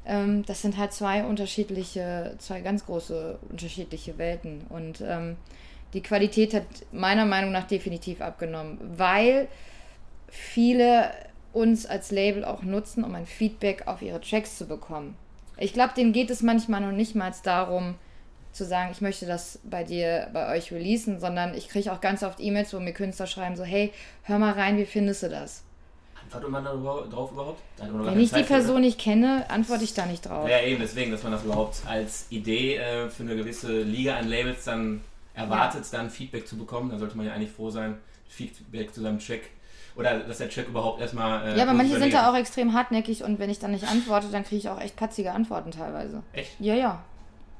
[0.05, 4.63] Ähm, das sind halt zwei unterschiedliche, zwei ganz große unterschiedliche Welten.
[4.69, 5.37] Und ähm,
[5.95, 9.49] die Qualität hat meiner Meinung nach definitiv abgenommen, weil
[10.33, 11.11] viele
[11.53, 15.15] uns als Label auch nutzen, um ein Feedback auf ihre Tracks zu bekommen.
[15.59, 17.95] Ich glaube, denen geht es manchmal noch nicht mal darum,
[18.53, 22.23] zu sagen, ich möchte das bei dir, bei euch releasen, sondern ich kriege auch ganz
[22.23, 23.93] oft E-Mails, wo mir Künstler schreiben, so, hey,
[24.25, 25.63] hör mal rein, wie findest du das?
[26.23, 27.61] Antwortet man da über- drauf überhaupt?
[27.79, 28.59] Wenn ich die Zeit für, ne?
[28.61, 30.49] Person nicht kenne, antworte ich da nicht drauf.
[30.49, 34.29] Ja, eben, deswegen, dass man das überhaupt als Idee äh, für eine gewisse Liga an
[34.29, 35.03] Labels dann
[35.35, 36.91] erwartet, dann Feedback zu bekommen.
[36.91, 39.43] Da sollte man ja eigentlich froh sein, Feedback zu seinem Track.
[39.95, 41.49] Oder dass der Track überhaupt erstmal.
[41.49, 44.29] Äh, Ja, aber manche sind da auch extrem hartnäckig und wenn ich dann nicht antworte,
[44.33, 46.23] dann kriege ich auch echt patzige Antworten teilweise.
[46.33, 46.53] Echt?
[46.61, 47.03] Ja, ja.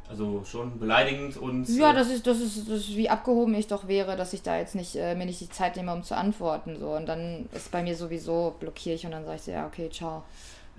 [0.09, 1.69] Also schon beleidigend und.
[1.69, 4.43] Ja, äh, das ist, das ist, das ist wie abgehoben ich doch wäre, dass ich
[4.43, 6.77] da jetzt nicht, äh, mir nicht die Zeit nehme, um zu antworten.
[6.79, 6.91] So.
[6.91, 9.89] Und dann ist bei mir sowieso, blockiere ich und dann sage ich so, ja, okay,
[9.91, 10.23] ciao.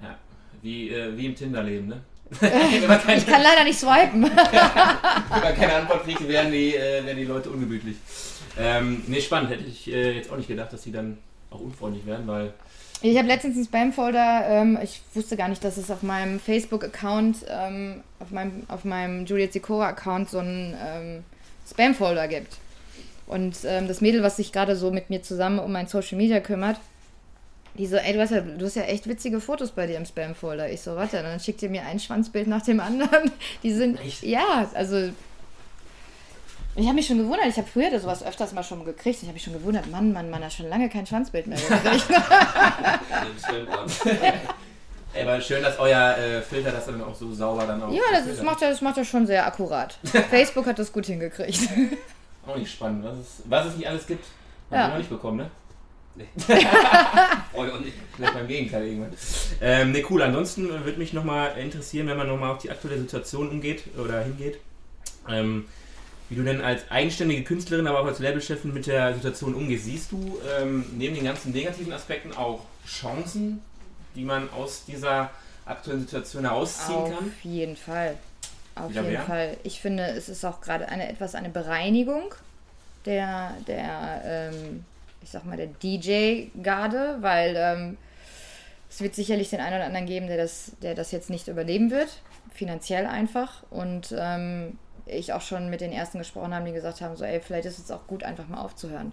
[0.02, 0.16] Ja,
[0.62, 2.02] wie, äh, wie im Tinder-Leben, ne?
[2.40, 4.24] keine, Ich kann leider nicht swipen.
[4.24, 7.98] wenn man keine Antwort kriegt, werden die, äh, werden die Leute ungemütlich.
[8.58, 9.50] Ähm, nee, spannend.
[9.50, 11.18] Hätte ich äh, jetzt auch nicht gedacht, dass die dann
[11.54, 12.54] auch unfreundlich werden, weil.
[13.02, 17.46] Ich habe letztens einen Spam-Folder, ähm, ich wusste gar nicht, dass es auf meinem Facebook-Account,
[17.50, 21.24] ähm, auf meinem, auf meinem Juliet Sikora-Account so einen ähm,
[21.70, 22.58] Spam-Folder gibt.
[23.28, 26.40] Und ähm, das Mädel, was sich gerade so mit mir zusammen um mein Social Media
[26.40, 26.78] kümmert,
[27.78, 30.06] die so, ey, du hast, ja, du hast ja echt witzige Fotos bei dir im
[30.06, 30.72] Spam-Folder.
[30.72, 33.32] Ich so, warte, dann schickt ihr mir ein Schwanzbild nach dem anderen.
[33.64, 34.24] Die sind, Echt?
[34.24, 35.10] ja, also
[36.76, 39.18] ich habe mich schon gewundert, ich habe früher das sowas öfters mal schon gekriegt.
[39.22, 42.06] Ich habe mich schon gewundert, Mann, Mann, Mann, hat schon lange kein Schwanzbild mehr gekriegt.
[45.22, 47.92] Aber schön, dass euer äh, Filter das dann auch so sauber dann auch.
[47.92, 49.98] Ja, das, ist, macht, das macht er schon sehr akkurat.
[50.30, 51.60] Facebook hat das gut hingekriegt.
[52.48, 54.26] Auch nicht spannend, was es, was es nicht alles gibt.
[54.72, 54.86] Haben Ja.
[54.86, 55.52] wir noch nicht bekommen, ne?
[56.16, 56.28] Nee.
[56.36, 56.68] Nicht.
[58.16, 59.14] Vielleicht beim Gegenteil irgendwann.
[59.62, 60.22] Ähm, ne, cool.
[60.22, 64.22] Ansonsten äh, würde mich nochmal interessieren, wenn man nochmal auf die aktuelle Situation umgeht oder
[64.22, 64.60] hingeht.
[65.28, 65.66] Ähm,
[66.34, 69.86] wie du denn als eigenständige Künstlerin, aber auch als Labelchefin mit der Situation umgehst.
[69.86, 73.62] Siehst du ähm, neben den ganzen negativen Aspekten auch Chancen,
[74.16, 75.30] die man aus dieser
[75.66, 77.34] aktuellen Situation herausziehen Auf kann?
[77.44, 78.18] jeden Fall.
[78.76, 79.22] Auf jeden mehr?
[79.22, 79.58] Fall.
[79.64, 82.34] Ich finde, es ist auch gerade eine etwas eine Bereinigung
[83.06, 84.86] der, der ähm,
[85.22, 87.98] ich sag mal, der DJ-Garde, weil ähm,
[88.90, 91.92] es wird sicherlich den einen oder anderen geben, der das, der das jetzt nicht überleben
[91.92, 92.10] wird,
[92.54, 93.64] finanziell einfach.
[93.70, 97.40] Und ähm, ich auch schon mit den ersten gesprochen habe, die gesagt haben, so, ey,
[97.40, 99.12] vielleicht ist es auch gut, einfach mal aufzuhören.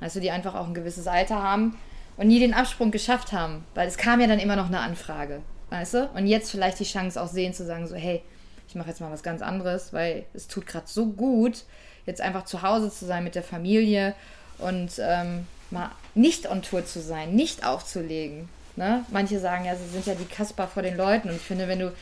[0.00, 1.78] Du, die einfach auch ein gewisses Alter haben
[2.16, 5.42] und nie den Absprung geschafft haben, weil es kam ja dann immer noch eine Anfrage,
[5.70, 6.10] weißt du?
[6.14, 8.20] Und jetzt vielleicht die Chance auch sehen zu sagen, so, hey,
[8.66, 11.64] ich mache jetzt mal was ganz anderes, weil es tut gerade so gut,
[12.04, 14.14] jetzt einfach zu Hause zu sein mit der Familie
[14.58, 18.48] und ähm, mal nicht on Tour zu sein, nicht aufzulegen.
[18.76, 19.04] Ne?
[19.10, 21.78] Manche sagen ja, sie sind ja die Kasper vor den Leuten und ich finde, wenn
[21.78, 21.92] du,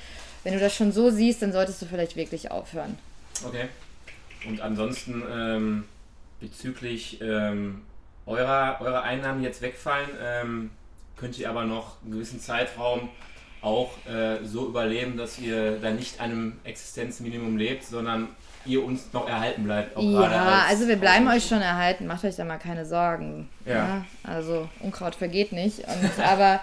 [0.45, 2.97] wenn du das schon so siehst, dann solltest du vielleicht wirklich aufhören.
[3.47, 3.68] Okay.
[4.47, 5.84] Und ansonsten ähm,
[6.41, 7.82] bezüglich ähm,
[8.26, 10.70] eurer, eurer Einnahmen, die jetzt wegfallen, ähm,
[11.16, 13.11] könnt ihr aber noch einen gewissen Zeitraum
[13.62, 18.28] auch äh, so überleben, dass ihr da nicht einem Existenzminimum lebt, sondern
[18.64, 19.97] ihr uns noch erhalten bleibt.
[19.97, 22.84] auch gerade Ja, als also wir bleiben euch schon erhalten, macht euch da mal keine
[22.84, 23.49] Sorgen.
[23.64, 24.05] Ja.
[24.22, 25.80] Also Unkraut vergeht nicht.
[25.80, 26.61] Und, aber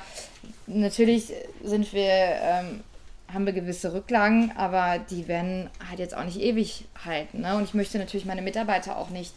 [0.67, 2.83] natürlich sind wir, ähm,
[3.31, 7.41] haben wir gewisse Rücklagen, aber die werden halt jetzt auch nicht ewig halten.
[7.41, 7.55] Ne?
[7.55, 9.33] Und ich möchte natürlich meine Mitarbeiter auch nicht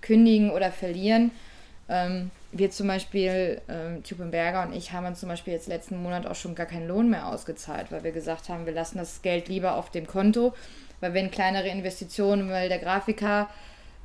[0.00, 1.32] kündigen oder verlieren.
[1.88, 6.26] Ähm, wir zum Beispiel, ähm, Berger und ich haben uns zum Beispiel jetzt letzten Monat
[6.26, 9.48] auch schon gar keinen Lohn mehr ausgezahlt, weil wir gesagt haben, wir lassen das Geld
[9.48, 10.54] lieber auf dem Konto,
[11.00, 13.48] weil wenn kleinere Investitionen, weil der Grafiker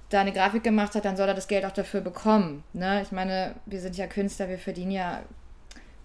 [0.10, 2.64] da eine Grafik gemacht hat, dann soll er das Geld auch dafür bekommen.
[2.74, 3.02] Ne?
[3.04, 5.22] Ich meine, wir sind ja Künstler, wir verdienen ja,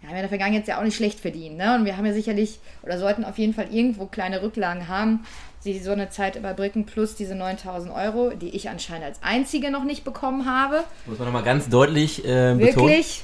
[0.02, 1.56] wir haben ja in der Vergangenheit ja auch nicht schlecht verdient.
[1.56, 1.76] Ne?
[1.76, 5.24] Und wir haben ja sicherlich oder sollten auf jeden Fall irgendwo kleine Rücklagen haben,
[5.64, 9.84] die so eine Zeit überbrücken, plus diese 9000 Euro, die ich anscheinend als einzige noch
[9.84, 10.82] nicht bekommen habe.
[11.06, 12.58] Muss man nochmal ganz deutlich äh, betonen.
[12.58, 13.22] Wirklich?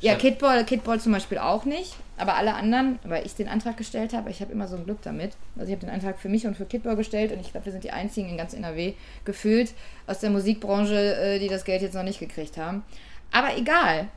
[0.03, 1.95] Ja, Kidball, Kidball zum Beispiel auch nicht.
[2.18, 4.99] Aber alle anderen, weil ich den Antrag gestellt habe, ich habe immer so ein Glück
[5.03, 5.32] damit.
[5.57, 7.72] Also ich habe den Antrag für mich und für Kidball gestellt und ich glaube, wir
[7.72, 8.93] sind die einzigen in ganz NRW
[9.24, 9.72] gefühlt
[10.07, 12.84] aus der Musikbranche, äh, die das Geld jetzt noch nicht gekriegt haben.
[13.32, 14.09] Aber egal.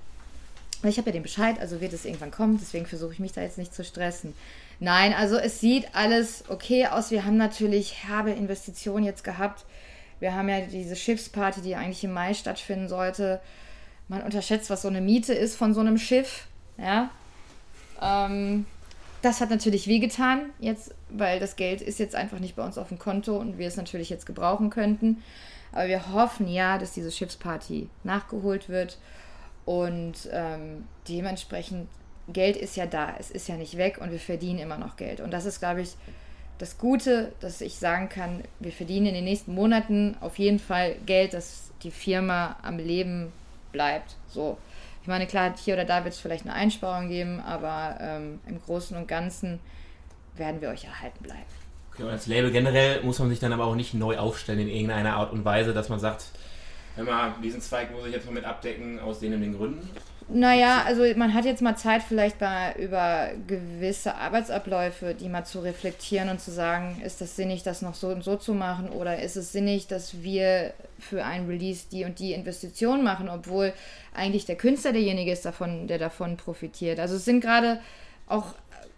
[0.84, 3.42] Ich habe ja den Bescheid, also wird es irgendwann kommen, deswegen versuche ich mich da
[3.42, 4.34] jetzt nicht zu stressen.
[4.80, 7.12] Nein, also es sieht alles okay aus.
[7.12, 9.66] Wir haben natürlich herbe Investitionen jetzt gehabt.
[10.22, 13.42] Wir haben ja diese Schiffsparty, die eigentlich im Mai stattfinden sollte.
[14.08, 16.48] Man unterschätzt, was so eine Miete ist von so einem Schiff.
[16.78, 17.10] Ja.
[18.02, 18.66] Ähm,
[19.22, 22.88] das hat natürlich wehgetan jetzt, weil das Geld ist jetzt einfach nicht bei uns auf
[22.88, 25.22] dem Konto und wir es natürlich jetzt gebrauchen könnten.
[25.74, 28.98] Aber wir hoffen ja, dass diese Schiffsparty nachgeholt wird
[29.70, 31.88] und ähm, dementsprechend
[32.28, 35.20] Geld ist ja da, es ist ja nicht weg und wir verdienen immer noch Geld.
[35.20, 35.92] Und das ist, glaube ich,
[36.58, 40.96] das Gute, dass ich sagen kann, wir verdienen in den nächsten Monaten auf jeden Fall
[41.06, 43.32] Geld, dass die Firma am Leben
[43.72, 44.16] bleibt.
[44.28, 44.58] So.
[45.04, 48.60] Ich meine, klar, hier oder da wird es vielleicht eine Einsparung geben, aber ähm, im
[48.60, 49.60] Großen und Ganzen
[50.36, 51.46] werden wir euch erhalten bleiben.
[51.94, 54.68] Okay, und als Label generell muss man sich dann aber auch nicht neu aufstellen in
[54.68, 56.26] irgendeiner Art und Weise, dass man sagt,
[57.00, 59.89] hör mal, diesen Zweig muss ich jetzt mal mit abdecken aus den und den Gründen.
[60.32, 65.60] Naja, also man hat jetzt mal Zeit, vielleicht mal über gewisse Arbeitsabläufe, die mal zu
[65.60, 69.24] reflektieren und zu sagen, ist das sinnig, das noch so und so zu machen oder
[69.24, 73.74] ist es sinnig, dass wir für ein Release die und die Investition machen, obwohl
[74.14, 77.00] eigentlich der Künstler derjenige ist, davon, der davon profitiert.
[77.00, 77.80] Also es sind gerade
[78.28, 78.54] auch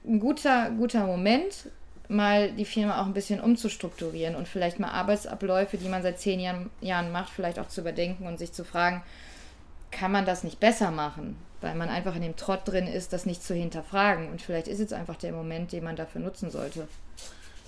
[0.05, 1.69] ein guter, guter Moment,
[2.11, 6.39] mal die Firma auch ein bisschen umzustrukturieren und vielleicht mal Arbeitsabläufe, die man seit zehn
[6.39, 9.03] Jahren, Jahren macht, vielleicht auch zu überdenken und sich zu fragen,
[9.91, 13.25] kann man das nicht besser machen, weil man einfach in dem Trott drin ist, das
[13.25, 14.29] nicht zu hinterfragen.
[14.29, 16.87] Und vielleicht ist jetzt einfach der Moment, den man dafür nutzen sollte.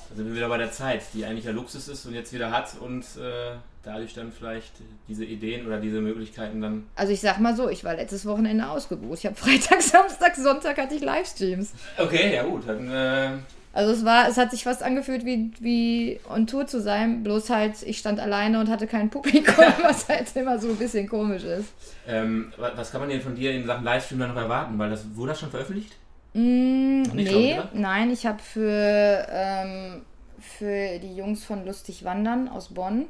[0.10, 2.52] Da sind wir wieder bei der Zeit, die eigentlich der Luxus ist und jetzt wieder
[2.52, 4.74] hat und äh, dadurch dann vielleicht
[5.08, 6.88] diese Ideen oder diese Möglichkeiten dann.
[6.96, 9.20] Also ich sag mal so, ich war letztes Wochenende ausgebucht.
[9.20, 11.74] Ich habe Freitag, Samstag, Sonntag hatte ich Livestreams.
[11.98, 12.92] Okay, ja gut, dann.
[12.92, 13.32] Äh,
[13.74, 17.50] Also es war, es hat sich fast angefühlt wie, wie on Tour zu sein, bloß
[17.50, 21.44] halt, ich stand alleine und hatte kein Publikum, was halt immer so ein bisschen komisch
[21.44, 21.74] ist.
[22.08, 24.78] ähm, wa- was kann man denn von dir in Sachen Livestream dann noch erwarten?
[24.78, 25.96] Weil das wurde das schon veröffentlicht?
[26.36, 27.70] Mm, nee, oder?
[27.74, 30.02] nein, ich habe für, ähm,
[30.40, 33.08] für die Jungs von Lustig Wandern aus Bonn,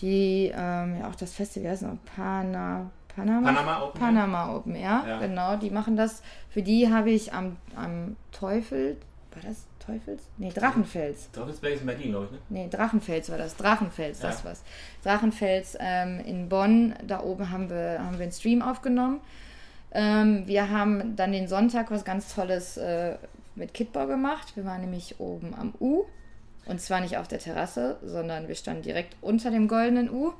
[0.00, 1.96] die ähm, ja auch das Festival, es noch?
[2.16, 4.00] Pana, Panama, Panama Open.
[4.00, 5.18] Panama Open, ja, Ja.
[5.20, 5.56] genau.
[5.56, 6.22] Die machen das.
[6.50, 8.96] Für die habe ich am, am Teufel,
[9.32, 10.22] war das Teufels?
[10.36, 11.30] Nee, Drachenfels.
[11.32, 12.38] Teufelsberg ist in Berlin, glaube ich, ne?
[12.48, 13.56] Nee, Drachenfels war das.
[13.56, 14.50] Drachenfels, das Ja.
[14.50, 14.62] was.
[15.04, 19.20] Drachenfels ähm, in Bonn, da oben haben wir, haben wir einen Stream aufgenommen.
[19.92, 23.16] Ähm, wir haben dann den Sonntag was ganz Tolles äh,
[23.54, 24.56] mit Kidball gemacht.
[24.56, 26.04] Wir waren nämlich oben am U.
[26.66, 30.32] Und zwar nicht auf der Terrasse, sondern wir standen direkt unter dem goldenen U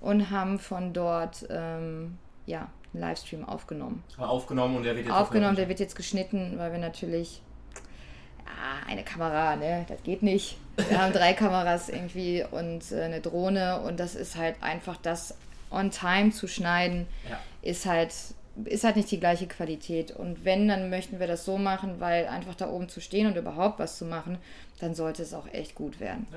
[0.00, 2.16] und haben von dort ähm,
[2.46, 4.04] ja, einen Livestream aufgenommen.
[4.16, 7.42] War aufgenommen und der wird jetzt Aufgenommen, der wird jetzt geschnitten, weil wir natürlich.
[8.46, 9.84] Ja, eine Kamera, ne?
[9.88, 10.56] Das geht nicht.
[10.88, 15.36] Wir haben drei Kameras irgendwie und äh, eine Drohne und das ist halt einfach das
[15.70, 17.38] on time zu schneiden, Ja.
[17.62, 18.12] ist halt
[18.66, 20.12] ist halt nicht die gleiche Qualität.
[20.12, 23.36] Und wenn, dann möchten wir das so machen, weil einfach da oben zu stehen und
[23.36, 24.38] überhaupt was zu machen,
[24.78, 26.28] dann sollte es auch echt gut werden.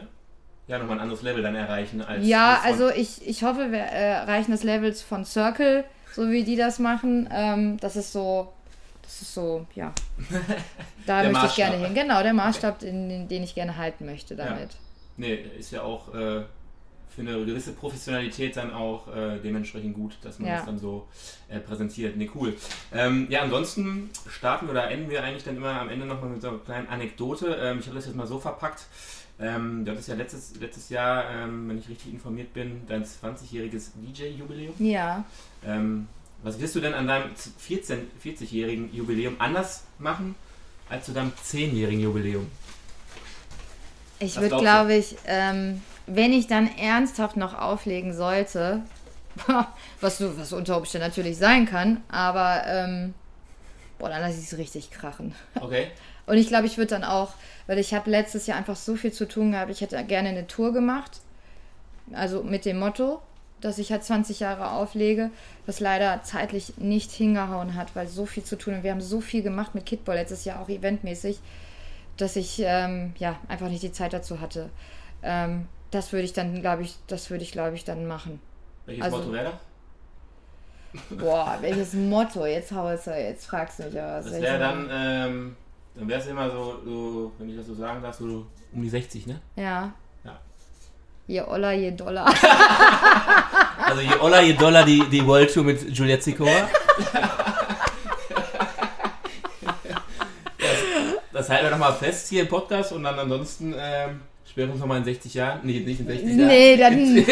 [0.68, 2.26] Ja, nochmal ein anderes Level dann erreichen als.
[2.26, 6.56] Ja, also ich, ich hoffe, wir äh, erreichen das Levels von Circle, so wie die
[6.56, 7.30] das machen.
[7.32, 8.52] Ähm, das ist so,
[9.08, 9.94] das ist so, ja.
[11.06, 11.96] Da möchte ich gerne Maßstab.
[11.96, 11.96] hin.
[11.96, 14.72] Genau, der Maßstab, den, den, den ich gerne halten möchte damit.
[15.16, 16.44] Nee, ist ja auch äh,
[17.10, 20.56] für eine gewisse Professionalität dann auch äh, dementsprechend gut, dass man Ja.
[20.58, 21.08] das dann so
[21.48, 22.18] äh, präsentiert.
[22.18, 22.56] Nee, cool.
[22.94, 26.50] Ähm, ja, ansonsten starten oder enden wir eigentlich dann immer am Ende nochmal mit so
[26.50, 27.58] einer kleinen Anekdote.
[27.60, 28.86] Ähm, ich habe das jetzt mal so verpackt.
[29.40, 33.92] Ähm, du hattest ja letztes, letztes Jahr, ähm, wenn ich richtig informiert bin, dein 20-jähriges
[33.96, 34.74] DJ-Jubiläum.
[34.80, 35.24] Ja.
[35.66, 36.08] Ähm,
[36.44, 40.36] was wirst du denn an deinem 14, 40-jährigen Jubiläum anders machen
[40.90, 42.48] als zu deinem 10-jährigen Jubiläum?
[44.20, 48.82] Ich würde, glaube ich, ähm, wenn ich dann ernsthaft noch auflegen sollte,
[50.02, 53.14] was, du, was unter Umständen natürlich sein kann, aber ähm,
[54.00, 55.36] boah, dann lasse ich es richtig krachen.
[55.60, 55.88] Okay.
[56.26, 57.36] Und ich glaube, ich würde dann auch,
[57.68, 60.46] weil ich habe letztes Jahr einfach so viel zu tun gehabt, ich hätte gerne eine
[60.46, 61.22] Tour gemacht.
[62.12, 63.22] Also mit dem Motto,
[63.62, 65.32] dass ich halt 20 Jahre auflege,
[65.66, 69.20] was leider zeitlich nicht hingehauen hat, weil so viel zu tun und wir haben so
[69.22, 71.40] viel gemacht mit Kidball letztes Jahr auch eventmäßig,
[72.18, 74.70] dass ich ähm, ja einfach nicht die Zeit dazu hatte.
[75.24, 78.40] Ähm, das würde ich dann, glaube ich, das würde ich, glaube ich, dann machen.
[78.86, 79.54] Welches Also- Motto wäre das?
[81.10, 82.46] Boah, welches Motto?
[82.46, 84.26] Jetzt hau es, jetzt fragst du mich aber was.
[84.26, 85.56] Das wäre dann, ähm,
[85.96, 88.90] dann wäre es immer so, so, wenn ich das so sagen darf, so um die
[88.90, 89.42] 60, ne?
[89.56, 89.94] Ja.
[91.28, 91.44] Ja.
[91.44, 92.34] Je Oller, je Dollar.
[93.88, 96.52] Also je Oller, je Dollar die, die World Tour mit Juliette Sikora.
[101.32, 104.20] das, halten wir nochmal fest hier im Podcast und dann ansonsten ähm,
[104.50, 106.48] später uns nochmal in 60 Jahren, nee, nicht in 60 Jahren.
[106.48, 106.94] Nee, dann.
[106.94, 107.26] In,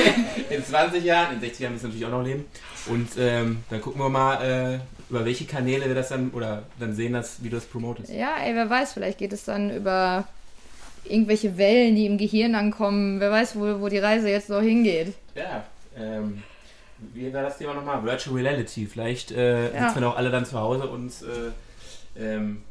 [0.50, 2.46] in 20 Jahren, in 60 Jahren müssen wir natürlich auch noch leben.
[2.86, 4.80] Und ähm, dann gucken wir mal, äh,
[5.10, 8.14] über welche Kanäle wir das dann, oder dann sehen das, wie du das promotest.
[8.14, 10.26] Ja, ey, wer weiß, vielleicht geht es dann über
[11.10, 13.20] irgendwelche Wellen, die im Gehirn ankommen.
[13.20, 15.14] Wer weiß, wo, wo die Reise jetzt noch hingeht.
[15.36, 15.64] Ja,
[15.98, 16.44] ähm,
[17.14, 18.04] wie war das Thema nochmal?
[18.04, 18.86] Virtual Reality.
[18.86, 19.88] Vielleicht äh, Ja.
[19.90, 21.12] sitzen wir auch alle dann zu Hause und
[22.18, 22.62] äh, ähm,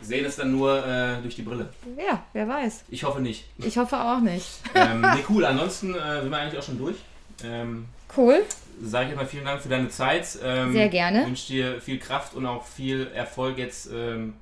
[0.00, 1.68] sehen es dann nur äh, durch die Brille.
[1.96, 2.84] Ja, wer weiß.
[2.88, 3.44] Ich hoffe nicht.
[3.58, 4.46] Ich hoffe auch nicht.
[4.74, 5.44] ähm, nee, cool.
[5.44, 6.96] Ansonsten äh, sind wir eigentlich auch schon durch.
[7.44, 7.86] Ähm,
[8.16, 8.42] Cool,
[8.82, 10.38] Sage ich mal vielen Dank für deine Zeit.
[10.42, 11.26] Ähm, sehr Ich gerne.
[11.26, 14.32] wünsche dir viel Kraft und auch viel Erfolg jetzt ähm,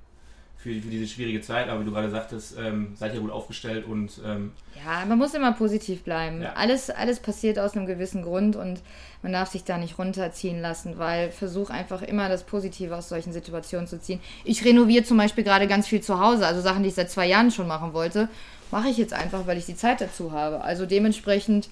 [0.67, 1.69] für, für diese schwierige Zeit.
[1.69, 4.53] Aber wie du gerade sagtest, ähm, seid ihr gut aufgestellt und ähm,
[4.85, 6.43] Ja, man muss immer positiv bleiben.
[6.43, 6.55] Ja.
[6.55, 8.83] Alles, alles passiert aus einem gewissen Grund und
[9.23, 13.33] man darf sich da nicht runterziehen lassen, weil versuch einfach immer das Positive aus solchen
[13.33, 14.21] Situationen zu ziehen.
[14.45, 17.27] Ich renoviere zum Beispiel gerade ganz viel zu Hause, also Sachen, die ich seit zwei
[17.27, 18.29] Jahren schon machen wollte,
[18.71, 20.63] mache ich jetzt einfach, weil ich die Zeit dazu habe.
[20.63, 21.69] Also dementsprechend,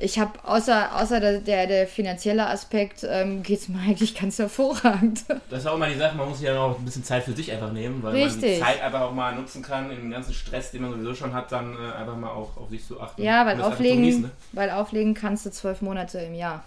[0.00, 4.38] ich habe außer, außer der, der, der finanzielle Aspekt, ähm, geht es mir eigentlich ganz
[4.38, 5.24] hervorragend.
[5.50, 7.32] Das ist auch immer die Sache, man muss sich ja auch ein bisschen Zeit für
[7.32, 8.60] sich einfach nehmen, weil man die Richtig.
[8.60, 11.50] Zeit einfach auch mal nutzen kann, in dem ganzen Stress, den man sowieso schon hat,
[11.50, 13.22] dann äh, einfach mal auch auf sich zu achten.
[13.22, 14.30] Ja, weil auflegen, genießen, ne?
[14.52, 16.64] weil auflegen kannst du zwölf Monate im Jahr.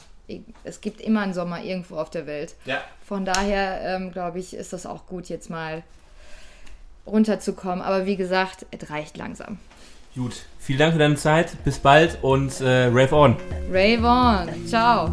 [0.64, 2.56] Es gibt immer einen Sommer irgendwo auf der Welt.
[2.66, 5.84] Ja, Von daher, ähm, glaube ich, ist das auch gut, jetzt mal
[7.06, 7.82] runterzukommen.
[7.82, 9.60] Aber wie gesagt, es reicht langsam.
[10.16, 10.34] Gut.
[10.60, 13.36] Vielen Dank für deine Zeit, bis bald und äh, Rave on!
[13.72, 15.12] Ray Vaughn, ciao.